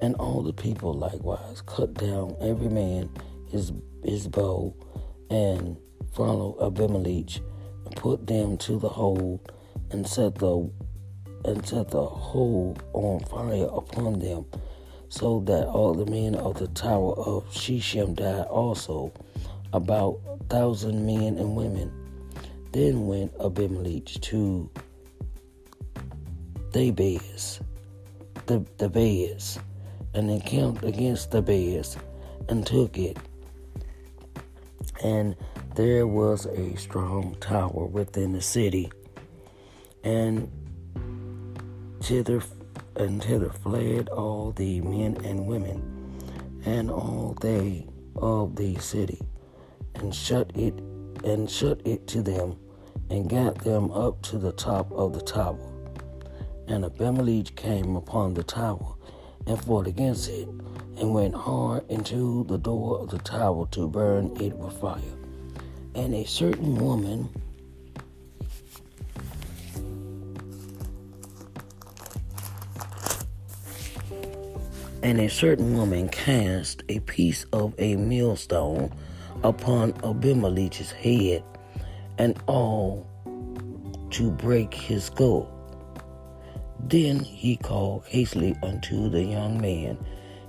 And 0.00 0.14
all 0.16 0.42
the 0.42 0.52
people 0.52 0.94
likewise 0.94 1.62
cut 1.66 1.94
down 1.94 2.36
every 2.40 2.68
man 2.68 3.10
his 3.50 3.72
his 4.04 4.28
bow, 4.28 4.74
and 5.28 5.76
followed 6.18 6.58
Abimelech, 6.60 7.36
and 7.86 7.94
put 7.94 8.26
them 8.26 8.58
to 8.58 8.76
the 8.80 8.88
hold, 8.88 9.52
and 9.92 10.04
set 10.04 10.34
the 10.34 10.68
and 11.44 11.64
set 11.64 11.88
the 11.90 12.04
whole 12.04 12.76
on 12.92 13.20
fire 13.20 13.68
upon 13.72 14.18
them, 14.18 14.44
so 15.08 15.38
that 15.46 15.68
all 15.68 15.94
the 15.94 16.10
men 16.10 16.34
of 16.34 16.58
the 16.58 16.66
tower 16.68 17.14
of 17.14 17.54
Shechem 17.54 18.14
died 18.14 18.46
also, 18.48 19.12
about 19.72 20.18
a 20.28 20.44
thousand 20.46 21.06
men 21.06 21.38
and 21.38 21.54
women. 21.54 21.92
Then 22.72 23.06
went 23.06 23.32
Abimelech 23.40 24.06
to 24.22 24.68
Thebez, 26.72 27.60
the, 28.46 28.66
the 28.78 28.88
Bez, 28.88 29.60
and 30.14 30.28
encamped 30.28 30.84
against 30.84 31.30
Thebez, 31.30 31.96
and 32.48 32.66
took 32.66 32.98
it. 32.98 33.16
And 35.04 35.36
there 35.78 36.08
was 36.08 36.44
a 36.46 36.74
strong 36.74 37.36
tower 37.38 37.86
within 37.86 38.32
the 38.32 38.42
city, 38.42 38.90
and 40.02 40.50
thither 42.02 42.42
and 42.96 43.22
thither 43.22 43.50
fled 43.50 44.08
all 44.08 44.50
the 44.50 44.80
men 44.80 45.16
and 45.24 45.46
women, 45.46 45.80
and 46.64 46.90
all 46.90 47.36
they 47.40 47.86
of 48.16 48.56
the 48.56 48.74
city, 48.80 49.22
and 49.94 50.12
shut 50.12 50.50
it 50.56 50.74
and 51.22 51.48
shut 51.48 51.80
it 51.86 52.08
to 52.08 52.22
them, 52.22 52.56
and 53.08 53.30
got 53.30 53.56
them 53.58 53.92
up 53.92 54.20
to 54.20 54.36
the 54.36 54.50
top 54.50 54.90
of 54.90 55.12
the 55.12 55.20
tower. 55.20 55.72
And 56.66 56.84
Abimelech 56.84 57.54
came 57.54 57.94
upon 57.94 58.34
the 58.34 58.42
tower, 58.42 58.96
and 59.46 59.64
fought 59.64 59.86
against 59.86 60.28
it, 60.28 60.48
and 60.96 61.14
went 61.14 61.36
hard 61.36 61.88
into 61.88 62.42
the 62.48 62.58
door 62.58 62.98
of 62.98 63.10
the 63.10 63.18
tower 63.18 63.68
to 63.70 63.86
burn 63.86 64.36
it 64.40 64.56
with 64.56 64.76
fire. 64.80 65.17
And 65.98 66.14
a 66.14 66.24
certain 66.24 66.76
woman 66.76 67.28
And 75.02 75.20
a 75.20 75.28
certain 75.28 75.76
woman 75.76 76.08
cast 76.08 76.84
a 76.88 77.00
piece 77.00 77.44
of 77.52 77.74
a 77.78 77.96
millstone 77.96 78.92
upon 79.42 79.92
Abimelech's 80.04 80.92
head, 80.92 81.42
and 82.18 82.38
all 82.46 83.06
to 84.10 84.30
break 84.30 84.74
his 84.74 85.04
skull. 85.04 85.50
Then 86.78 87.20
he 87.20 87.56
called 87.56 88.04
hastily 88.06 88.56
unto 88.62 89.08
the 89.08 89.22
young 89.24 89.60
man 89.60 89.98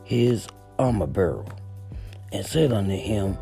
his 0.04 0.48
armor 0.78 1.08
bearer, 1.08 1.46
and 2.32 2.46
said 2.46 2.72
unto 2.72 2.96
him, 2.96 3.38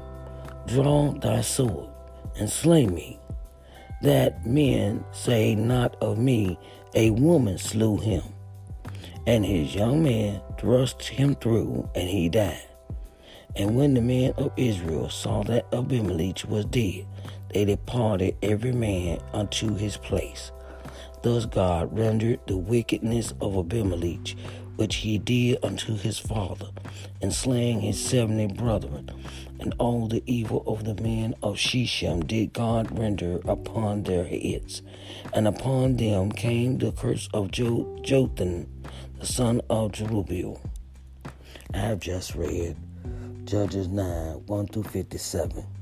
Draw 0.67 1.13
thy 1.19 1.41
sword, 1.41 1.89
and 2.39 2.49
slay 2.49 2.85
me, 2.85 3.19
that 4.01 4.45
men 4.45 5.03
say 5.11 5.55
not 5.55 5.95
of 6.01 6.17
me, 6.17 6.57
a 6.93 7.09
woman 7.11 7.57
slew 7.57 7.97
him. 7.97 8.23
And 9.25 9.45
his 9.45 9.75
young 9.75 10.03
man 10.03 10.41
thrust 10.57 11.01
him 11.03 11.35
through, 11.35 11.89
and 11.95 12.07
he 12.07 12.29
died. 12.29 12.61
And 13.55 13.75
when 13.75 13.93
the 13.93 14.01
men 14.01 14.33
of 14.37 14.51
Israel 14.55 15.09
saw 15.09 15.43
that 15.43 15.65
Abimelech 15.73 16.43
was 16.47 16.65
dead, 16.65 17.05
they 17.53 17.65
departed 17.65 18.35
every 18.43 18.71
man 18.71 19.19
unto 19.33 19.75
his 19.75 19.97
place. 19.97 20.51
Thus 21.23 21.45
God 21.45 21.97
rendered 21.97 22.39
the 22.45 22.57
wickedness 22.57 23.33
of 23.41 23.57
Abimelech, 23.57 24.35
which 24.75 24.97
he 24.97 25.17
did 25.17 25.57
unto 25.63 25.97
his 25.97 26.19
father, 26.19 26.67
in 27.21 27.31
slaying 27.31 27.81
his 27.81 27.99
seventy 27.99 28.47
brethren, 28.47 29.09
and 29.59 29.73
all 29.79 30.07
the 30.07 30.23
evil 30.25 30.63
of 30.67 30.83
the 30.83 31.01
men 31.01 31.35
of 31.41 31.57
Shechem 31.57 32.25
did 32.25 32.53
God 32.53 32.97
render 32.97 33.39
upon 33.45 34.03
their 34.03 34.25
heads. 34.25 34.81
And 35.33 35.47
upon 35.47 35.97
them 35.97 36.31
came 36.31 36.77
the 36.77 36.91
curse 36.91 37.27
of 37.33 37.51
Jotham, 37.51 38.67
the 39.19 39.25
son 39.25 39.61
of 39.69 39.91
Jerubbaal. 39.93 40.59
I 41.73 41.77
have 41.77 41.99
just 41.99 42.35
read 42.35 42.75
Judges 43.45 43.87
9 43.87 44.45
1 44.45 44.67
through 44.67 44.83
57. 44.83 45.65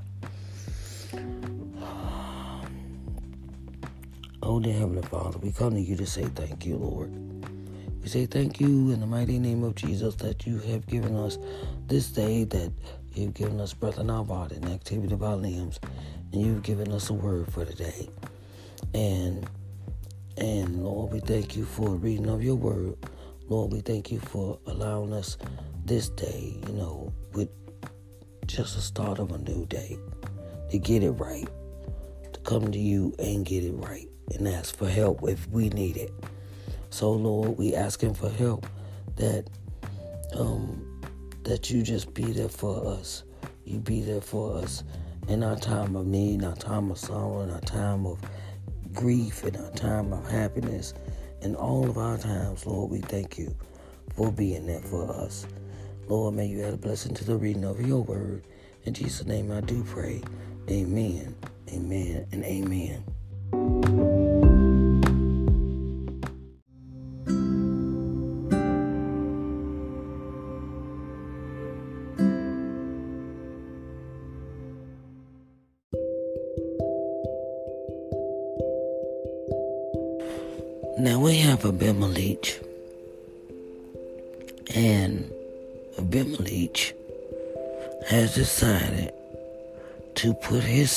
Oh, 4.48 4.60
dear 4.60 4.74
Heavenly 4.74 5.02
Father, 5.02 5.40
we 5.40 5.52
come 5.52 5.74
to 5.74 5.82
you 5.82 5.96
to 5.96 6.06
say 6.06 6.26
thank 6.26 6.68
you, 6.68 6.76
Lord. 6.76 7.12
We 8.04 8.08
say 8.08 8.28
thank 8.28 8.62
you 8.62 8.92
in 8.92 9.00
the 9.00 9.08
mighty 9.08 9.40
name 9.40 9.64
of 9.64 9.74
Jesus 9.74 10.14
that 10.18 10.46
you 10.46 10.60
have 10.60 10.86
given 10.86 11.16
us 11.16 11.40
this 11.88 12.10
day, 12.10 12.44
that 12.44 12.72
you've 13.17 13.34
given 13.34 13.60
us 13.60 13.73
breath 13.73 13.99
in 13.99 14.10
our 14.10 14.23
body 14.23 14.56
and 14.56 14.65
activity 14.65 15.13
of 15.13 15.23
our 15.23 15.36
limbs, 15.36 15.80
and 16.32 16.41
you've 16.41 16.63
given 16.63 16.91
us 16.91 17.10
a 17.10 17.13
word 17.13 17.51
for 17.51 17.65
today. 17.65 18.10
And 18.93 19.47
and 20.38 20.84
Lord, 20.84 21.13
we 21.13 21.19
thank 21.19 21.56
you 21.56 21.65
for 21.65 21.89
reading 21.89 22.30
of 22.30 22.43
your 22.43 22.56
word. 22.56 22.95
Lord, 23.47 23.71
we 23.71 23.80
thank 23.82 24.12
you 24.12 24.19
for 24.19 24.60
allowing 24.65 25.13
us 25.13 25.38
this 25.86 26.10
day, 26.10 26.60
you 26.67 26.73
know, 26.73 27.13
with 27.34 27.49
just 28.47 28.75
the 28.75 28.82
start 28.82 29.19
of 29.19 29.32
a 29.32 29.38
new 29.38 29.65
day, 29.67 29.97
to 30.71 30.80
get 30.80 31.04
it 31.04 31.12
right, 31.12 31.47
to 32.34 32.39
come 32.41 32.71
to 32.71 32.80
you 32.80 33.13
and 33.19 33.45
get 33.45 33.63
it 33.63 33.73
right, 33.73 34.10
and 34.34 34.47
ask 34.47 34.75
for 34.75 34.89
help 34.89 35.28
if 35.28 35.47
we 35.49 35.69
need 35.69 35.95
it. 35.95 36.12
So, 36.89 37.12
Lord, 37.12 37.58
we 37.58 37.75
asking 37.75 38.15
for 38.15 38.30
help 38.30 38.65
that 39.15 39.49
um, 40.34 40.94
that 41.45 41.71
you 41.71 41.81
just 41.81 42.13
be 42.13 42.25
there 42.25 42.49
for 42.49 42.86
us. 42.86 43.23
You 43.63 43.79
be 43.79 44.01
there 44.01 44.21
for 44.21 44.58
us 44.58 44.84
in 45.27 45.43
our 45.43 45.55
time 45.55 45.95
of 45.95 46.05
need, 46.05 46.41
in 46.41 46.43
our 46.43 46.55
time 46.55 46.91
of 46.91 46.99
sorrow, 46.99 47.41
in 47.41 47.49
our 47.49 47.62
time 47.62 48.05
of 48.05 48.19
grief, 48.93 49.43
in 49.43 49.55
our 49.55 49.71
time 49.71 50.13
of 50.13 50.29
happiness 50.29 50.93
in 51.45 51.55
all 51.55 51.88
of 51.88 51.97
our 51.97 52.17
times, 52.17 52.65
Lord, 52.65 52.89
we 52.91 52.99
thank 52.99 53.38
you 53.38 53.55
for 54.15 54.31
being 54.31 54.65
there 54.65 54.81
for 54.81 55.10
us. 55.12 55.45
Lord, 56.08 56.34
may 56.34 56.47
you 56.47 56.63
add 56.63 56.73
a 56.73 56.77
blessing 56.77 57.13
to 57.15 57.23
the 57.23 57.36
reading 57.36 57.63
of 57.63 57.86
your 57.86 58.01
word. 58.03 58.43
In 58.84 58.93
Jesus' 58.93 59.27
name 59.27 59.51
I 59.51 59.62
do 59.62 59.84
pray. 59.84 60.23
Amen, 60.69 61.36
amen, 61.71 62.27
and 62.31 62.43
amen. 62.43 64.25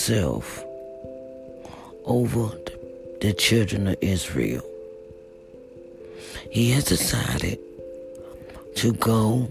Himself 0.09 0.64
over 2.07 2.51
the 3.21 3.35
children 3.35 3.88
of 3.88 3.97
Israel. 4.01 4.64
He 6.51 6.71
has 6.71 6.85
decided 6.85 7.59
to 8.77 8.92
go 8.94 9.51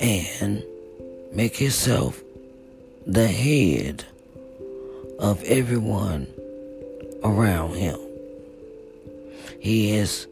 and 0.00 0.64
make 1.32 1.56
himself 1.56 2.22
the 3.06 3.28
head 3.28 4.04
of 5.18 5.42
everyone 5.44 6.26
around 7.22 7.74
him. 7.74 7.98
He 9.60 9.92
is 9.92 10.26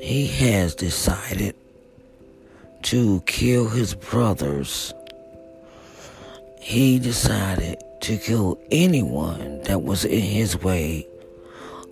he 0.00 0.28
has 0.28 0.74
decided 0.74 1.54
to 2.84 3.20
kill 3.26 3.68
his 3.68 3.94
brothers. 3.94 4.94
He 6.66 6.98
decided 6.98 7.80
to 8.00 8.18
kill 8.18 8.58
anyone 8.72 9.62
that 9.62 9.84
was 9.84 10.04
in 10.04 10.20
his 10.20 10.60
way 10.60 11.06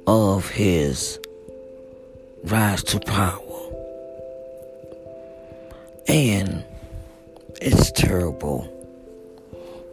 of 0.05 0.49
his 0.49 1.21
rise 2.43 2.83
to 2.83 2.99
power. 2.99 3.71
And 6.09 6.65
it's 7.63 7.93
terrible 7.93 8.63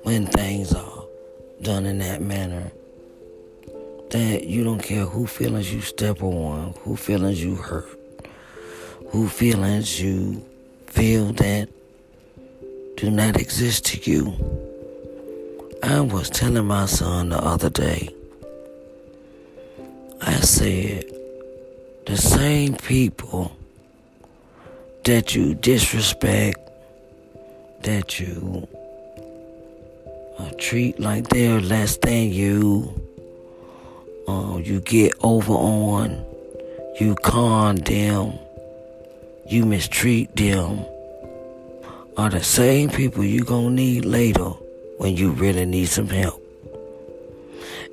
when 0.02 0.26
things 0.26 0.74
are 0.74 1.06
done 1.62 1.86
in 1.86 2.00
that 2.00 2.24
manner 2.24 2.72
that 4.10 4.46
you 4.48 4.64
don't 4.64 4.82
care 4.82 5.06
who 5.06 5.28
feelings 5.28 5.72
you 5.72 5.82
step 5.82 6.24
on, 6.24 6.74
who 6.80 6.96
feelings 6.96 7.44
you 7.44 7.54
hurt, 7.54 7.88
who 9.10 9.30
feelings 9.30 10.02
you 10.02 10.44
feel 10.88 11.34
that 11.34 11.70
do 12.98 13.12
not 13.12 13.40
exist 13.40 13.86
to 13.86 14.12
you. 14.12 14.71
I 15.84 16.00
was 16.00 16.30
telling 16.30 16.68
my 16.68 16.86
son 16.86 17.30
the 17.30 17.44
other 17.44 17.72
day, 17.72 18.14
I 20.22 20.34
said, 20.42 21.06
the 22.06 22.16
same 22.18 22.76
people 22.76 23.52
that 25.06 25.34
you 25.34 25.56
disrespect, 25.56 26.60
that 27.82 28.20
you 28.20 28.68
uh, 30.38 30.52
treat 30.60 31.00
like 31.00 31.30
they're 31.30 31.60
less 31.60 31.98
than 31.98 32.30
you, 32.30 32.94
uh, 34.28 34.58
you 34.64 34.82
get 34.82 35.14
over 35.24 35.54
on, 35.54 36.24
you 37.00 37.16
con 37.16 37.78
them, 37.78 38.34
you 39.48 39.66
mistreat 39.66 40.36
them, 40.36 40.86
are 42.18 42.30
the 42.30 42.44
same 42.44 42.92
people 42.92 43.24
you're 43.24 43.44
gonna 43.46 43.72
need 43.72 44.06
later 44.06 44.52
when 45.02 45.18
you 45.18 45.32
really 45.32 45.66
need 45.66 45.88
some 45.88 46.08
help. 46.08 46.40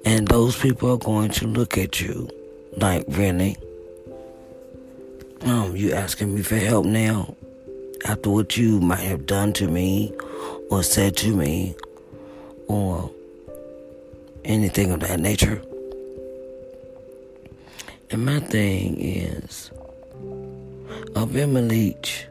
And 0.04 0.28
those 0.28 0.54
people 0.60 0.92
are 0.92 0.98
going 0.98 1.30
to 1.30 1.46
look 1.46 1.78
at 1.78 2.02
you 2.02 2.28
like, 2.76 3.06
really? 3.08 3.56
Um, 5.40 5.74
you 5.74 5.94
asking 5.94 6.34
me 6.34 6.42
for 6.42 6.56
help 6.56 6.84
now? 6.84 7.34
After 8.04 8.28
what 8.28 8.58
you 8.58 8.78
might 8.80 9.00
have 9.00 9.24
done 9.24 9.54
to 9.54 9.68
me 9.68 10.12
or 10.70 10.82
said 10.82 11.16
to 11.16 11.34
me 11.34 11.74
or 12.66 13.10
anything 14.44 14.92
of 14.92 15.00
that 15.00 15.18
nature. 15.18 15.62
And 18.10 18.26
my 18.26 18.40
thing 18.40 19.00
is, 19.00 19.70
Abimelech 21.16 22.26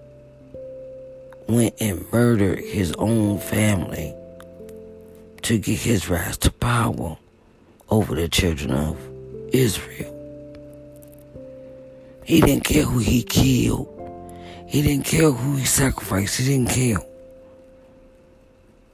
went 1.47 1.73
and 1.81 2.05
murdered 2.11 2.59
his 2.59 2.91
own 2.99 3.39
family 3.39 4.13
to 5.47 5.57
get 5.57 5.79
his 5.79 6.09
rise 6.09 6.37
to 6.37 6.51
power 6.51 7.15
over 7.89 8.15
the 8.15 8.27
children 8.27 8.69
of 8.69 8.97
Israel. 9.53 10.13
He 12.25 12.41
didn't 12.41 12.65
care 12.65 12.83
who 12.83 12.99
he 12.99 13.23
killed. 13.23 13.87
He 14.67 14.81
didn't 14.81 15.05
care 15.05 15.31
who 15.31 15.55
he 15.55 15.63
sacrificed. 15.63 16.39
He 16.39 16.47
didn't 16.47 16.71
care. 16.71 16.97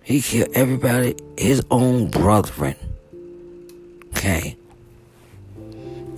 He 0.04 0.22
killed 0.22 0.50
everybody, 0.54 1.16
his 1.40 1.66
own 1.72 2.12
brethren. 2.12 2.76
Okay. 4.10 4.56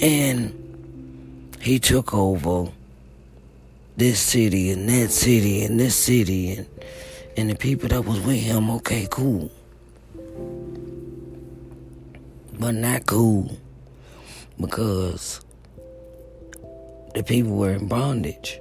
And 0.01 0.51
he 1.61 1.79
took 1.79 2.13
over 2.13 2.73
this 3.95 4.19
city 4.19 4.71
and 4.71 4.89
that 4.89 5.11
city 5.11 5.63
and 5.63 5.79
this 5.79 5.95
city 5.95 6.51
and 6.55 6.67
and 7.37 7.49
the 7.49 7.55
people 7.55 7.87
that 7.87 8.03
was 8.03 8.19
with 8.19 8.41
him, 8.41 8.69
okay, 8.69 9.07
cool. 9.09 9.49
But 12.57 12.75
not 12.75 13.05
cool 13.05 13.57
because 14.59 15.41
the 17.13 17.23
people 17.23 17.51
were 17.51 17.73
in 17.73 17.87
bondage. 17.87 18.59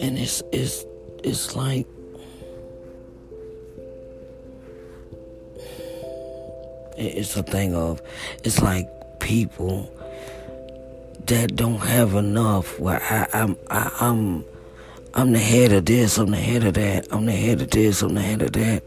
And 0.00 0.16
it's 0.18 0.42
it's 0.52 0.84
it's 1.24 1.56
like 1.56 1.86
it's 6.96 7.36
a 7.36 7.42
thing 7.42 7.74
of 7.74 8.00
it's 8.44 8.62
like 8.62 8.88
people 9.20 9.92
that 11.26 11.56
don't 11.56 11.80
have 11.80 12.14
enough 12.14 12.78
where 12.78 13.02
I, 13.02 13.26
I'm 13.32 13.56
I, 13.70 13.90
I'm 14.00 14.44
I'm 15.14 15.32
the 15.32 15.38
head 15.38 15.72
of 15.72 15.84
this, 15.84 16.16
I'm 16.18 16.30
the 16.30 16.36
head 16.36 16.64
of 16.64 16.74
that, 16.74 17.08
I'm 17.10 17.26
the 17.26 17.32
head 17.32 17.60
of 17.60 17.70
this, 17.70 18.02
I'm 18.02 18.14
the 18.14 18.22
head 18.22 18.42
of 18.42 18.52
that. 18.52 18.82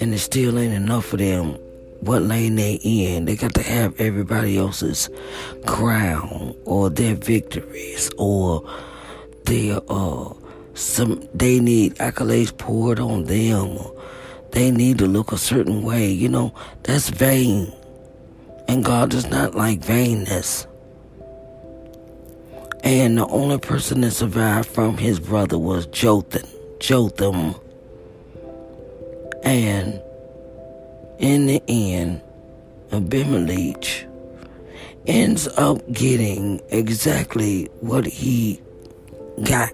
And 0.00 0.14
it 0.14 0.18
still 0.18 0.58
ain't 0.58 0.74
enough 0.74 1.06
for 1.06 1.16
them. 1.16 1.54
What 2.00 2.22
lane 2.22 2.56
they 2.56 2.74
in? 2.82 3.26
They 3.26 3.36
got 3.36 3.54
to 3.54 3.62
have 3.62 4.00
everybody 4.00 4.58
else's 4.58 5.08
crown 5.66 6.56
or 6.64 6.90
their 6.90 7.14
victories 7.14 8.10
or 8.18 8.68
their 9.44 9.80
uh 9.88 10.32
some 10.74 11.28
they 11.34 11.60
need 11.60 11.94
accolades 11.96 12.56
poured 12.56 12.98
on 12.98 13.24
them 13.24 13.78
they 14.52 14.70
need 14.70 14.98
to 14.98 15.06
look 15.06 15.32
a 15.32 15.38
certain 15.38 15.82
way. 15.82 16.10
You 16.10 16.28
know, 16.28 16.54
that's 16.82 17.08
vain. 17.08 17.72
And 18.68 18.84
God 18.84 19.10
does 19.10 19.28
not 19.28 19.54
like 19.54 19.80
vainness. 19.80 20.66
And 22.84 23.16
the 23.16 23.26
only 23.28 23.58
person 23.58 24.02
that 24.02 24.12
survived 24.12 24.68
from 24.68 24.98
his 24.98 25.18
brother 25.18 25.58
was 25.58 25.86
Jotham. 25.86 26.46
Jotham. 26.80 27.54
And 29.42 30.00
in 31.18 31.46
the 31.46 31.62
end, 31.68 32.20
Abimelech 32.92 34.06
ends 35.06 35.48
up 35.48 35.78
getting 35.92 36.60
exactly 36.70 37.64
what 37.80 38.06
he 38.06 38.60
got. 39.44 39.72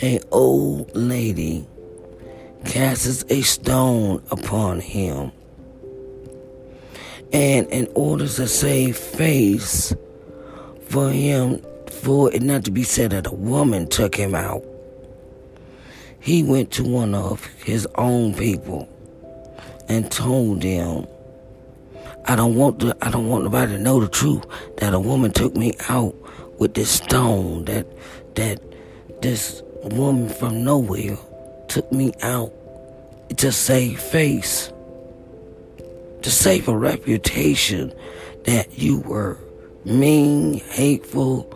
An 0.00 0.20
old 0.30 0.94
lady 0.94 1.66
casts 2.64 3.24
a 3.30 3.42
stone 3.42 4.22
upon 4.30 4.80
him. 4.80 5.32
And 7.32 7.66
in 7.68 7.88
order 7.94 8.26
to 8.26 8.46
save 8.46 8.96
face 8.96 9.92
for 10.88 11.10
him, 11.10 11.62
for 11.90 12.32
it 12.32 12.42
not 12.42 12.64
to 12.64 12.70
be 12.70 12.84
said 12.84 13.10
that 13.10 13.26
a 13.26 13.34
woman 13.34 13.88
took 13.88 14.14
him 14.14 14.34
out, 14.34 14.64
he 16.20 16.42
went 16.42 16.70
to 16.72 16.84
one 16.84 17.14
of 17.14 17.44
his 17.44 17.86
own 17.96 18.34
people 18.34 18.88
and 19.88 20.10
told 20.10 20.62
them, 20.62 21.06
I 22.26 22.36
don't 22.36 22.54
want 22.54 22.80
to, 22.80 22.96
I 23.00 23.10
don't 23.10 23.28
want 23.28 23.44
nobody 23.44 23.72
to 23.72 23.78
know 23.78 24.00
the 24.00 24.08
truth 24.08 24.44
that 24.76 24.92
a 24.92 25.00
woman 25.00 25.32
took 25.32 25.56
me 25.56 25.74
out 25.88 26.14
with 26.58 26.74
this 26.74 26.90
stone 26.90 27.64
that 27.66 27.86
that 28.34 28.60
this 29.22 29.62
woman 29.84 30.28
from 30.28 30.64
nowhere 30.64 31.16
took 31.68 31.90
me 31.92 32.12
out 32.22 32.52
to 33.36 33.52
save 33.52 34.00
face, 34.00 34.72
to 36.22 36.30
save 36.30 36.68
a 36.68 36.76
reputation 36.76 37.92
that 38.44 38.78
you 38.78 39.00
were 39.00 39.38
mean, 39.84 40.54
hateful. 40.54 41.54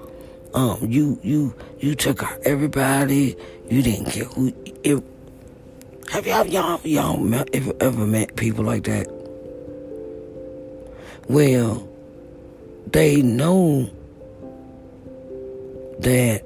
Um, 0.55 0.79
you 0.83 1.19
you 1.23 1.55
you 1.79 1.95
took 1.95 2.23
out 2.23 2.39
everybody. 2.45 3.37
You 3.73 3.81
didn't 3.81 4.11
care 4.11 4.25
who. 4.25 4.53
If, 4.85 5.01
have 6.11 6.27
y'all 6.27 6.47
y'all 6.47 6.79
y'all 6.85 7.17
met, 7.17 7.49
ever, 7.55 7.73
ever 7.81 8.07
met 8.07 8.37
people 8.37 8.67
like 8.67 8.85
that? 8.85 9.07
Well, 11.27 11.89
they 12.89 13.23
know 13.23 13.89
that 16.01 16.45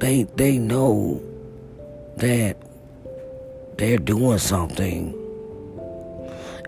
they 0.00 0.24
they 0.34 0.58
know 0.58 1.22
that 2.16 2.56
they're 3.78 3.98
doing 3.98 4.38
something 4.38 5.14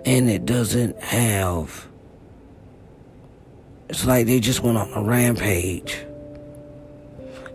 and 0.04 0.30
it 0.30 0.46
doesn't 0.46 1.02
have 1.02 1.88
it's 3.88 4.04
like 4.04 4.26
they 4.26 4.38
just 4.38 4.60
went 4.60 4.78
on 4.78 4.92
a 4.92 5.02
rampage 5.02 6.05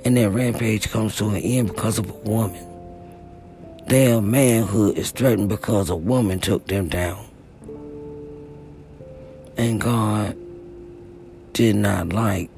and 0.04 0.18
their 0.18 0.30
rampage 0.30 0.90
comes 0.90 1.16
to 1.18 1.30
an 1.30 1.38
end 1.38 1.68
because 1.68 2.00
of 2.00 2.10
a 2.10 2.14
woman. 2.14 2.68
Their 3.88 4.22
manhood 4.22 4.98
is 4.98 5.12
threatened 5.12 5.50
because 5.50 5.90
a 5.90 5.96
woman 5.96 6.40
took 6.40 6.68
them 6.68 6.88
down. 6.88 7.26
And 9.58 9.80
god 9.80 10.38
did 11.54 11.76
not 11.76 12.10
like 12.10 12.50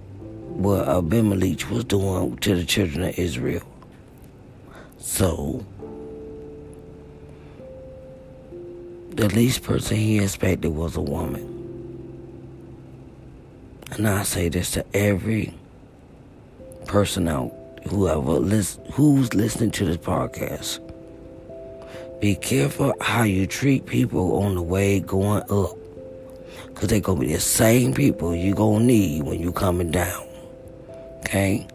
what 0.47 0.87
abimelech 0.87 1.69
was 1.69 1.83
doing 1.85 2.37
to 2.37 2.55
the 2.55 2.63
children 2.63 3.05
of 3.05 3.17
israel. 3.17 3.63
So, 4.99 5.65
the 9.09 9.27
least 9.29 9.63
person 9.63 9.97
he 9.97 10.19
expected 10.19 10.69
was 10.69 10.95
a 10.95 11.01
woman. 11.01 11.49
And 13.91 14.07
I 14.07 14.23
say 14.23 14.49
this 14.49 14.71
to 14.71 14.85
every 14.95 15.53
person 16.85 17.27
out, 17.27 17.53
whoever 17.89 18.33
list, 18.33 18.79
who's 18.93 19.33
listening 19.33 19.71
to 19.71 19.85
this 19.85 19.97
podcast. 19.97 20.79
Be 22.19 22.35
careful 22.35 22.93
how 23.01 23.23
you 23.23 23.45
treat 23.45 23.85
people 23.85 24.41
on 24.41 24.55
the 24.55 24.61
way 24.61 24.99
going 25.01 25.43
up. 25.49 25.77
Because 26.67 26.87
they're 26.87 26.99
going 27.01 27.19
to 27.19 27.27
be 27.27 27.33
the 27.33 27.39
same 27.39 27.93
people 27.93 28.33
you're 28.35 28.55
going 28.55 28.79
to 28.79 28.85
need 28.85 29.23
when 29.23 29.41
you're 29.41 29.51
coming 29.51 29.91
down. 29.91 30.25
Okay? 31.19 31.67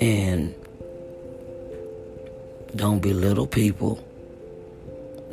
And 0.00 0.54
don't 2.76 3.00
belittle 3.00 3.46
people. 3.46 4.02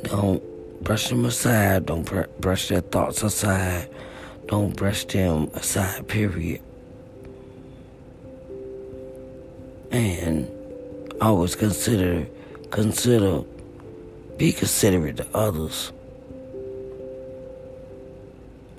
Don't 0.04 0.44
brush 0.84 1.10
them 1.10 1.26
aside. 1.26 1.86
Don't 1.86 2.06
br- 2.06 2.24
brush 2.40 2.68
their 2.70 2.82
thoughts 2.82 3.24
aside. 3.24 3.88
Don't 4.48 4.76
brush 4.76 5.06
them 5.06 5.50
aside, 5.54 6.08
period. 6.08 6.62
And 9.92 10.50
always 11.22 11.56
consider, 11.56 12.28
consider, 12.70 13.44
be 14.38 14.52
considerate 14.52 15.18
to 15.18 15.28
others. 15.34 15.92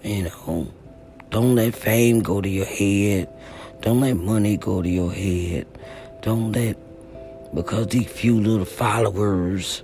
You 0.02 0.24
know, 0.24 0.68
don't 1.30 1.54
let 1.54 1.74
fame 1.74 2.20
go 2.20 2.40
to 2.40 2.48
your 2.48 2.64
head. 2.64 3.28
Don't 3.82 4.00
let 4.00 4.14
money 4.14 4.56
go 4.56 4.82
to 4.82 4.88
your 4.88 5.12
head. 5.12 5.66
Don't 6.22 6.52
let 6.52 6.76
because 7.54 7.88
these 7.88 8.06
few 8.06 8.40
little 8.40 8.64
followers 8.64 9.82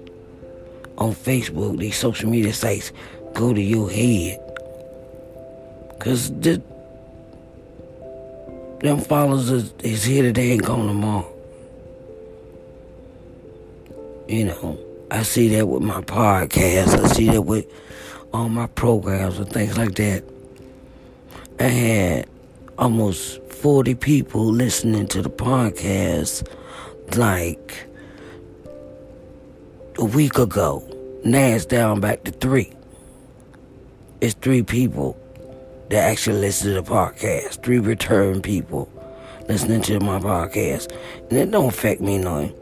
on 0.98 1.12
Facebook, 1.14 1.78
these 1.78 1.96
social 1.96 2.30
media 2.30 2.52
sites, 2.52 2.92
go 3.34 3.52
to 3.52 3.60
your 3.60 3.90
head. 3.90 4.40
Cause 5.98 6.30
the, 6.30 6.62
them 8.86 9.00
followers 9.00 9.50
is, 9.50 9.72
is 9.82 10.04
here 10.04 10.22
today 10.22 10.52
and 10.52 10.62
gone 10.62 10.86
tomorrow. 10.86 11.32
You 14.28 14.46
know, 14.46 14.78
I 15.10 15.22
see 15.22 15.48
that 15.56 15.66
with 15.66 15.82
my 15.82 16.00
podcast. 16.02 16.98
I 16.98 17.08
see 17.08 17.30
that 17.30 17.42
with 17.42 17.66
all 18.32 18.48
my 18.48 18.66
programs 18.66 19.38
and 19.38 19.48
things 19.48 19.78
like 19.78 19.94
that. 19.94 20.24
I 21.58 21.64
had 21.64 22.28
almost 22.78 23.42
40 23.44 23.94
people 23.94 24.44
listening 24.44 25.06
to 25.08 25.22
the 25.22 25.30
podcast 25.30 26.46
like 27.16 27.86
a 29.98 30.04
week 30.04 30.38
ago. 30.38 30.84
Now 31.24 31.46
it's 31.46 31.66
down 31.66 32.00
back 32.00 32.24
to 32.24 32.30
three. 32.30 32.72
It's 34.20 34.34
three 34.34 34.62
people 34.62 35.18
that 35.90 36.10
actually 36.10 36.40
listen 36.40 36.74
to 36.74 36.80
the 36.80 36.90
podcast. 36.90 37.62
Three 37.62 37.78
return 37.78 38.42
people 38.42 38.90
listening 39.48 39.82
to 39.82 40.00
my 40.00 40.18
podcast. 40.18 40.92
And 41.30 41.38
it 41.38 41.50
don't 41.50 41.68
affect 41.68 42.00
me 42.00 42.18
none. 42.18 42.52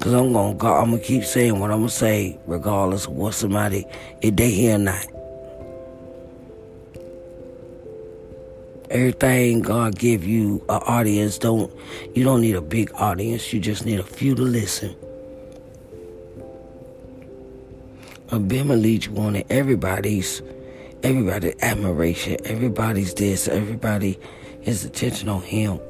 Cause 0.00 0.14
I'm 0.14 0.32
gonna 0.32 0.54
go, 0.54 0.72
I'm 0.72 0.92
gonna 0.92 1.02
keep 1.02 1.24
saying 1.24 1.58
what 1.60 1.70
I'm 1.70 1.80
gonna 1.80 1.90
say, 1.90 2.38
regardless 2.46 3.04
of 3.04 3.12
what 3.12 3.34
somebody 3.34 3.84
if 4.22 4.34
they 4.34 4.50
hear 4.50 4.76
or 4.76 4.78
not. 4.78 5.06
Everything 8.90 9.60
God 9.60 9.98
give 9.98 10.24
you 10.24 10.64
an 10.70 10.80
audience 10.86 11.36
don't 11.36 11.70
you 12.14 12.24
don't 12.24 12.40
need 12.40 12.56
a 12.56 12.62
big 12.62 12.90
audience, 12.94 13.52
you 13.52 13.60
just 13.60 13.84
need 13.84 14.00
a 14.00 14.04
few 14.04 14.34
to 14.34 14.42
listen. 14.42 14.96
Abimelech 18.32 19.08
wanted 19.10 19.46
everybody's 19.50 20.42
everybody's 21.02 21.54
admiration, 21.62 22.36
everybody's 22.44 23.14
this, 23.14 23.48
everybody 23.48 24.18
his 24.60 24.84
attention 24.84 25.28
on 25.28 25.42
him. 25.42 25.80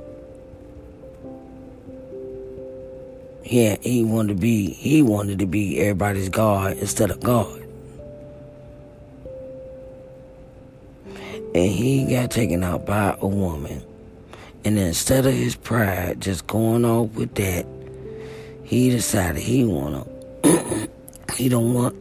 Yeah, 3.44 3.76
he 3.80 4.04
wanted 4.04 4.34
to 4.34 4.40
be 4.40 4.70
he 4.70 5.02
wanted 5.02 5.38
to 5.40 5.46
be 5.46 5.80
everybody's 5.80 6.28
God 6.28 6.76
instead 6.78 7.10
of 7.10 7.20
God. 7.20 7.60
and 11.54 11.70
he 11.70 12.04
got 12.04 12.30
taken 12.30 12.62
out 12.62 12.86
by 12.86 13.16
a 13.20 13.26
woman. 13.26 13.82
And 14.64 14.78
instead 14.78 15.26
of 15.26 15.32
his 15.32 15.56
pride 15.56 16.20
just 16.20 16.46
going 16.46 16.84
off 16.84 17.12
with 17.14 17.34
that, 17.36 17.66
he 18.64 18.90
decided 18.90 19.42
he 19.42 19.64
wanna 19.64 20.06
he 21.36 21.48
don't 21.48 21.74
want 21.74 21.96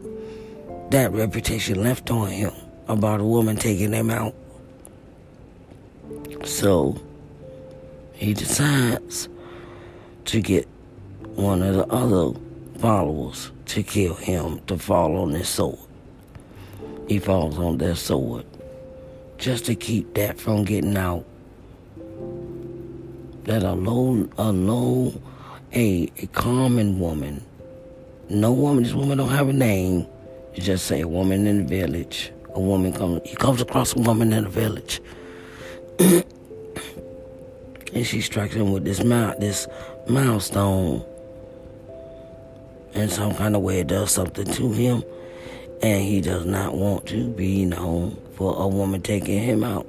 that 0.92 1.12
reputation 1.12 1.84
left 1.84 2.10
on 2.12 2.30
him 2.30 2.52
about 2.88 3.20
a 3.20 3.24
woman 3.24 3.56
taking 3.56 3.94
him 3.94 4.10
out. 4.10 4.34
So 6.44 7.00
he 8.14 8.34
decides 8.34 9.30
to 10.26 10.42
get 10.42 10.68
one 11.36 11.62
of 11.62 11.76
the 11.76 11.88
other 11.88 12.38
followers 12.80 13.52
to 13.66 13.84
kill 13.84 14.16
him 14.16 14.60
to 14.68 14.78
fall 14.78 15.18
on 15.18 15.32
his 15.32 15.48
sword. 15.48 15.80
He 17.08 17.20
falls 17.20 17.58
on 17.58 17.78
their 17.78 17.96
sword 17.96 18.46
just 19.38 19.66
to 19.66 19.76
keep 19.76 20.14
that 20.16 20.40
from 20.40 20.64
getting 20.64 20.98
out. 20.98 21.26
That 23.44 23.64
a 23.64 23.74
low, 23.74 24.28
a 24.38 24.52
low, 24.52 25.14
a, 25.74 26.12
a 26.18 26.28
common 26.28 27.00
woman, 27.00 27.44
no 28.30 28.52
woman, 28.54 28.84
this 28.84 28.94
woman 28.94 29.18
don't 29.18 29.30
have 29.30 29.50
a 29.50 29.54
name. 29.54 30.06
You 30.56 30.64
just 30.64 30.86
say 30.86 31.02
a 31.02 31.08
woman 31.08 31.48
in 31.48 31.60
the 31.60 31.64
village. 31.64 32.32
A 32.56 32.60
woman 32.60 32.94
comes, 32.94 33.22
he 33.24 33.36
comes 33.36 33.62
across 33.62 33.96
a 33.96 34.00
woman 34.00 34.34
in 34.34 34.44
the 34.46 34.50
village. 34.50 35.02
and 36.00 36.26
she 38.06 38.22
strikes 38.22 38.56
him 38.56 38.72
with 38.72 38.86
this 38.86 39.04
mount, 39.04 39.40
this 39.40 39.68
milestone. 40.08 41.06
In 42.94 43.10
some 43.10 43.36
kind 43.36 43.56
of 43.56 43.62
way, 43.62 43.82
it 43.82 43.88
does 43.88 44.12
something 44.12 44.46
to 44.46 44.72
him 44.72 45.04
and 45.82 46.04
he 46.04 46.22
does 46.22 46.46
not 46.46 46.76
want 46.76 47.06
to 47.08 47.30
be 47.30 47.66
known 47.66 48.20
for 48.36 48.62
a 48.62 48.68
woman 48.68 49.02
taking 49.02 49.42
him 49.42 49.64
out. 49.64 49.86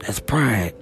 That's 0.00 0.20
pride. 0.20 0.74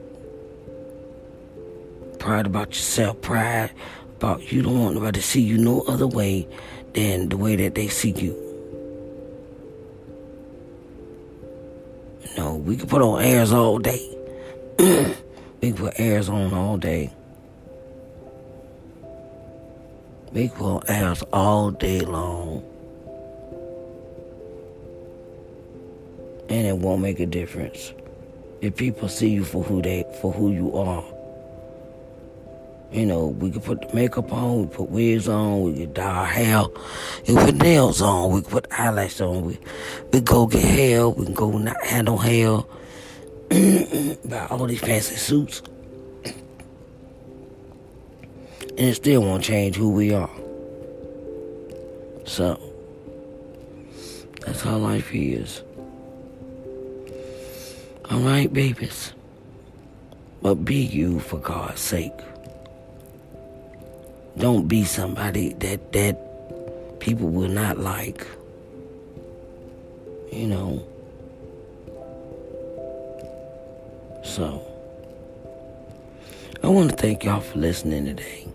Pride 2.19 2.47
about 2.47 2.69
yourself, 2.71 3.21
pride 3.21 3.71
about 4.17 4.51
you 4.51 4.63
don't 4.63 4.81
want 4.81 4.95
nobody 4.95 5.21
to 5.21 5.27
see 5.27 5.41
you 5.41 5.57
no 5.57 5.83
other 5.83 6.07
way 6.07 6.49
than 6.99 7.29
the 7.29 7.37
way 7.37 7.55
that 7.55 7.75
they 7.75 7.89
see 7.89 8.11
you. 8.11 8.35
No, 12.37 12.57
we 12.57 12.77
can 12.77 12.89
put 12.89 13.03
on 13.03 13.23
airs 13.23 13.53
all 13.53 13.79
day. 13.79 14.03
we 14.79 15.69
can 15.73 15.75
put 15.75 15.95
airs 15.99 16.29
on 16.29 16.53
all 16.53 16.77
day. 16.77 17.13
We 20.33 20.49
can 20.49 20.57
put 20.57 20.75
on 20.77 20.83
airs 20.89 21.23
all 21.33 21.71
day 21.71 22.01
long. 22.01 22.65
and 26.51 26.67
it 26.67 26.79
won't 26.79 27.03
make 27.03 27.21
a 27.21 27.27
difference 27.27 27.93
if 28.63 28.75
people 28.75 29.07
see 29.07 29.29
you 29.29 29.45
for 29.45 29.63
who 29.63 29.83
they 29.83 30.03
for 30.23 30.33
who 30.33 30.51
you 30.51 30.75
are. 30.75 31.05
You 32.91 33.05
know, 33.05 33.27
we 33.27 33.51
can 33.51 33.61
put 33.61 33.87
the 33.87 33.95
makeup 33.95 34.33
on, 34.33 34.61
we 34.61 34.67
put 34.67 34.89
wigs 34.89 35.29
on, 35.29 35.63
we 35.63 35.75
can 35.75 35.93
dye 35.93 36.05
our 36.05 36.25
hair, 36.25 36.65
we 37.29 37.35
put 37.35 37.55
nails 37.57 38.01
on, 38.01 38.33
we 38.33 38.41
can 38.41 38.51
put 38.51 38.67
eyelashes 38.73 39.21
on, 39.21 39.45
we 39.45 39.59
we 40.11 40.21
go 40.23 40.47
get 40.47 40.65
hair, 40.65 41.07
we 41.09 41.27
can 41.27 41.35
go 41.35 41.51
not 41.59 41.85
handle 41.85 42.17
hair, 42.17 42.63
buy 44.25 44.47
all 44.49 44.67
these 44.67 44.81
fancy 44.81 45.17
suits, 45.17 45.61
and 48.71 48.79
it 48.79 48.95
still 48.95 49.21
won't 49.21 49.45
change 49.45 49.77
who 49.77 49.91
we 49.91 50.15
are. 50.15 50.31
So 52.25 52.59
that's 54.47 54.63
how 54.63 54.79
life 54.79 55.15
is. 55.15 55.63
All 58.11 58.21
right, 58.21 58.51
babies. 58.51 59.13
But 60.41 60.55
be 60.65 60.77
you 60.77 61.21
for 61.21 61.37
God's 61.37 61.81
sake. 61.81 62.15
Don't 64.39 64.69
be 64.69 64.85
somebody 64.85 65.53
that 65.55 65.93
that 65.93 67.01
people 67.01 67.29
will 67.29 67.49
not 67.49 67.79
like. 67.79 68.25
You 70.31 70.47
know. 70.47 70.87
So, 74.23 74.63
I 76.63 76.69
want 76.69 76.91
to 76.91 76.97
thank 76.97 77.25
y'all 77.25 77.41
for 77.41 77.59
listening 77.59 78.05
today 78.05 78.47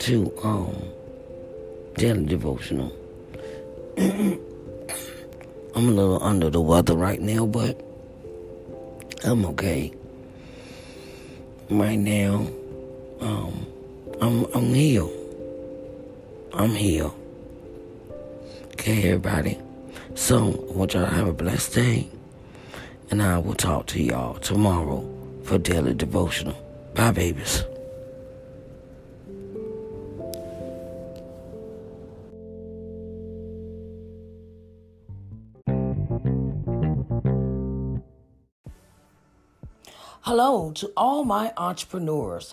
to 0.00 0.32
um 0.42 0.76
daily 1.94 2.26
devotional. 2.26 2.92
I'm 3.98 4.38
a 5.74 5.92
little 5.92 6.22
under 6.22 6.50
the 6.50 6.60
weather 6.60 6.94
right 6.94 7.20
now, 7.20 7.46
but 7.46 7.80
I'm 9.24 9.46
okay. 9.46 9.92
Right 11.70 11.98
now, 11.98 12.46
um, 13.20 13.66
I'm 14.20 14.46
I'm 14.52 14.74
healed. 14.74 15.12
I'm 16.52 16.70
healed. 16.70 17.14
Okay, 18.72 19.04
everybody. 19.04 19.58
So 20.16 20.68
I 20.70 20.72
want 20.72 20.94
y'all 20.94 21.06
to 21.06 21.14
have 21.14 21.28
a 21.28 21.32
blessed 21.32 21.74
day. 21.74 22.08
And 23.10 23.22
I 23.22 23.38
will 23.38 23.54
talk 23.54 23.86
to 23.88 24.02
y'all 24.02 24.34
tomorrow 24.34 25.08
for 25.44 25.56
daily 25.58 25.94
devotional. 25.94 26.56
Bye 26.94 27.12
babies. 27.12 27.62
Hello 40.22 40.72
to 40.72 40.92
all 40.96 41.24
my 41.24 41.52
entrepreneurs. 41.56 42.52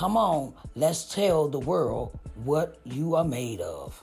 Come 0.00 0.16
on, 0.16 0.54
let's 0.76 1.04
tell 1.04 1.46
the 1.46 1.58
world 1.58 2.18
what 2.42 2.80
you 2.84 3.16
are 3.16 3.22
made 3.22 3.60
of. 3.60 4.02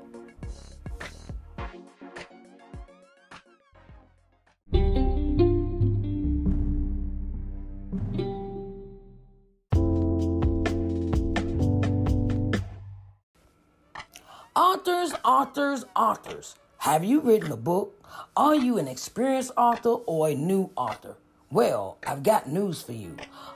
Authors, 14.53 15.13
authors, 15.23 15.85
authors. 15.95 16.55
Have 16.79 17.05
you 17.05 17.21
written 17.21 17.53
a 17.53 17.55
book? 17.55 18.03
Are 18.35 18.53
you 18.53 18.77
an 18.79 18.87
experienced 18.89 19.53
author 19.55 19.91
or 20.05 20.27
a 20.27 20.35
new 20.35 20.69
author? 20.75 21.15
Well, 21.49 21.97
I've 22.05 22.21
got 22.21 22.49
news 22.49 22.81
for 22.81 22.91
you. 22.91 23.15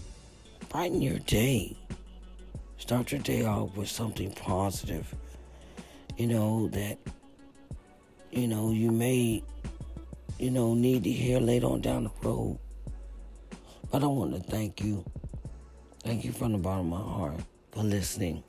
brighten 0.68 1.00
your 1.00 1.20
day. 1.20 1.76
Start 2.78 3.12
your 3.12 3.20
day 3.20 3.44
off 3.44 3.76
with 3.76 3.88
something 3.88 4.32
positive. 4.32 5.14
You 6.16 6.26
know, 6.26 6.66
that, 6.72 6.98
you 8.32 8.48
know, 8.48 8.72
you 8.72 8.90
may 8.90 9.44
you 10.38 10.50
know, 10.50 10.74
need 10.74 11.04
to 11.04 11.10
hear 11.10 11.38
later 11.38 11.66
on 11.66 11.82
down 11.82 12.04
the 12.04 12.10
road. 12.28 12.58
But 13.92 14.02
I 14.02 14.06
want 14.06 14.34
to 14.34 14.40
thank 14.40 14.82
you. 14.82 15.04
Thank 16.08 16.24
you 16.24 16.32
from 16.32 16.52
the 16.52 16.58
bottom 16.58 16.90
of 16.90 17.06
my 17.06 17.12
heart 17.12 17.40
for 17.70 17.82
listening 17.82 18.42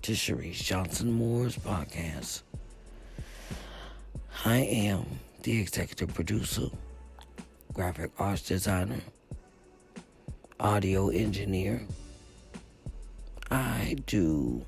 to 0.00 0.12
Sharice 0.12 0.54
Johnson 0.54 1.12
Moore's 1.12 1.54
podcast. 1.54 2.40
I 4.46 4.60
am 4.60 5.04
the 5.42 5.60
executive 5.60 6.14
producer, 6.14 6.68
graphic 7.74 8.10
arts 8.18 8.40
designer, 8.40 9.02
audio 10.58 11.10
engineer. 11.10 11.82
I 13.50 13.96
do 14.06 14.64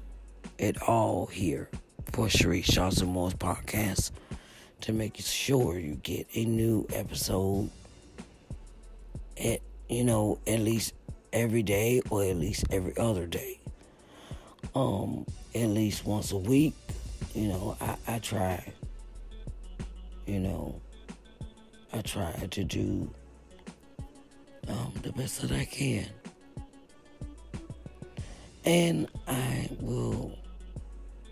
it 0.59 0.83
all 0.83 1.25
here 1.25 1.71
for 2.13 2.27
Sharice 2.27 2.65
Johnson 2.65 3.09
Moore's 3.09 3.33
podcast 3.33 4.11
to 4.83 4.93
make 4.93 5.17
sure 5.17 5.79
you 5.79 5.95
get 6.03 6.27
a 6.35 6.45
new 6.45 6.87
episode 6.93 7.71
at 9.43 9.61
you 9.89 10.05
know 10.05 10.39
at 10.47 10.61
least 10.61 10.93
every 11.33 11.63
day 11.63 12.01
or 12.11 12.25
at 12.25 12.37
least 12.37 12.65
every 12.71 12.97
other 12.97 13.27
day 13.27 13.59
um 14.75 15.27
at 15.55 15.67
least 15.69 16.05
once 16.05 16.33
a 16.33 16.37
week 16.37 16.75
you 17.35 17.49
know 17.49 17.77
i, 17.81 17.97
I 18.07 18.19
try 18.19 18.73
you 20.27 20.41
know 20.41 20.81
i 21.93 22.01
try 22.01 22.33
to 22.51 22.65
do 22.65 23.11
um, 24.69 24.93
the 25.03 25.13
best 25.13 25.43
that 25.43 25.53
i 25.53 25.65
can 25.65 26.07
and 28.65 29.09
i 29.29 29.69
will 29.81 30.37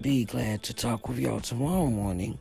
be 0.00 0.24
glad 0.24 0.62
to 0.64 0.74
talk 0.74 1.08
with 1.08 1.18
y'all 1.18 1.40
tomorrow 1.40 1.86
morning 1.86 2.38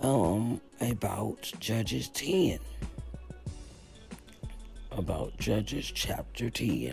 um 0.00 0.60
about 0.80 1.52
Judges 1.60 2.08
10. 2.08 2.58
About 4.96 5.36
Judges 5.38 5.90
chapter 5.90 6.50
10. 6.50 6.92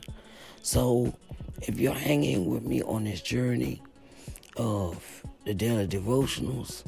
So 0.61 1.13
if 1.61 1.79
you're 1.79 1.93
hanging 1.93 2.49
with 2.49 2.63
me 2.63 2.81
on 2.81 3.03
this 3.03 3.21
journey 3.21 3.81
of 4.55 5.23
the 5.45 5.53
daily 5.53 5.87
devotionals, 5.87 6.83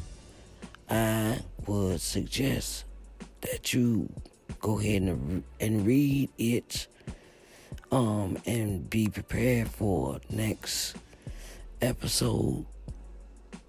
I 0.90 1.40
would 1.68 2.00
suggest 2.00 2.86
that 3.42 3.74
you 3.74 4.10
go 4.60 4.80
ahead 4.80 5.04
and, 5.04 5.44
and 5.60 5.86
read 5.86 6.30
it 6.38 6.88
um, 7.92 8.38
and 8.46 8.90
be 8.90 9.08
prepared 9.10 9.68
for 9.68 10.20
next 10.30 10.96
episode. 11.82 12.66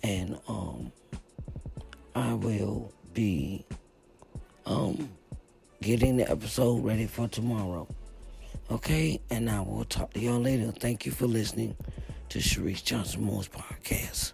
And 0.03 0.38
um, 0.49 0.93
I 2.14 2.34
will 2.34 2.93
be 3.14 3.64
um, 4.66 5.09
getting 5.83 6.16
the 6.16 6.30
episode 6.30 6.85
ready 6.85 7.07
for 7.07 7.28
tomorrow. 7.28 7.87
Okay, 8.70 9.20
and 9.30 9.51
I 9.51 9.61
will 9.61 9.85
talk 9.85 10.12
to 10.14 10.20
y'all 10.20 10.41
later. 10.41 10.70
Thank 10.70 11.05
you 11.05 11.12
for 11.12 11.26
listening 11.26 11.76
to 12.30 12.39
Sharice 12.39 12.85
Johnson 12.85 13.24
Moore's 13.24 13.49
podcast. 13.49 14.33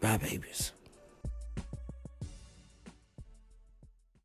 Bye, 0.00 0.16
babies. 0.18 0.72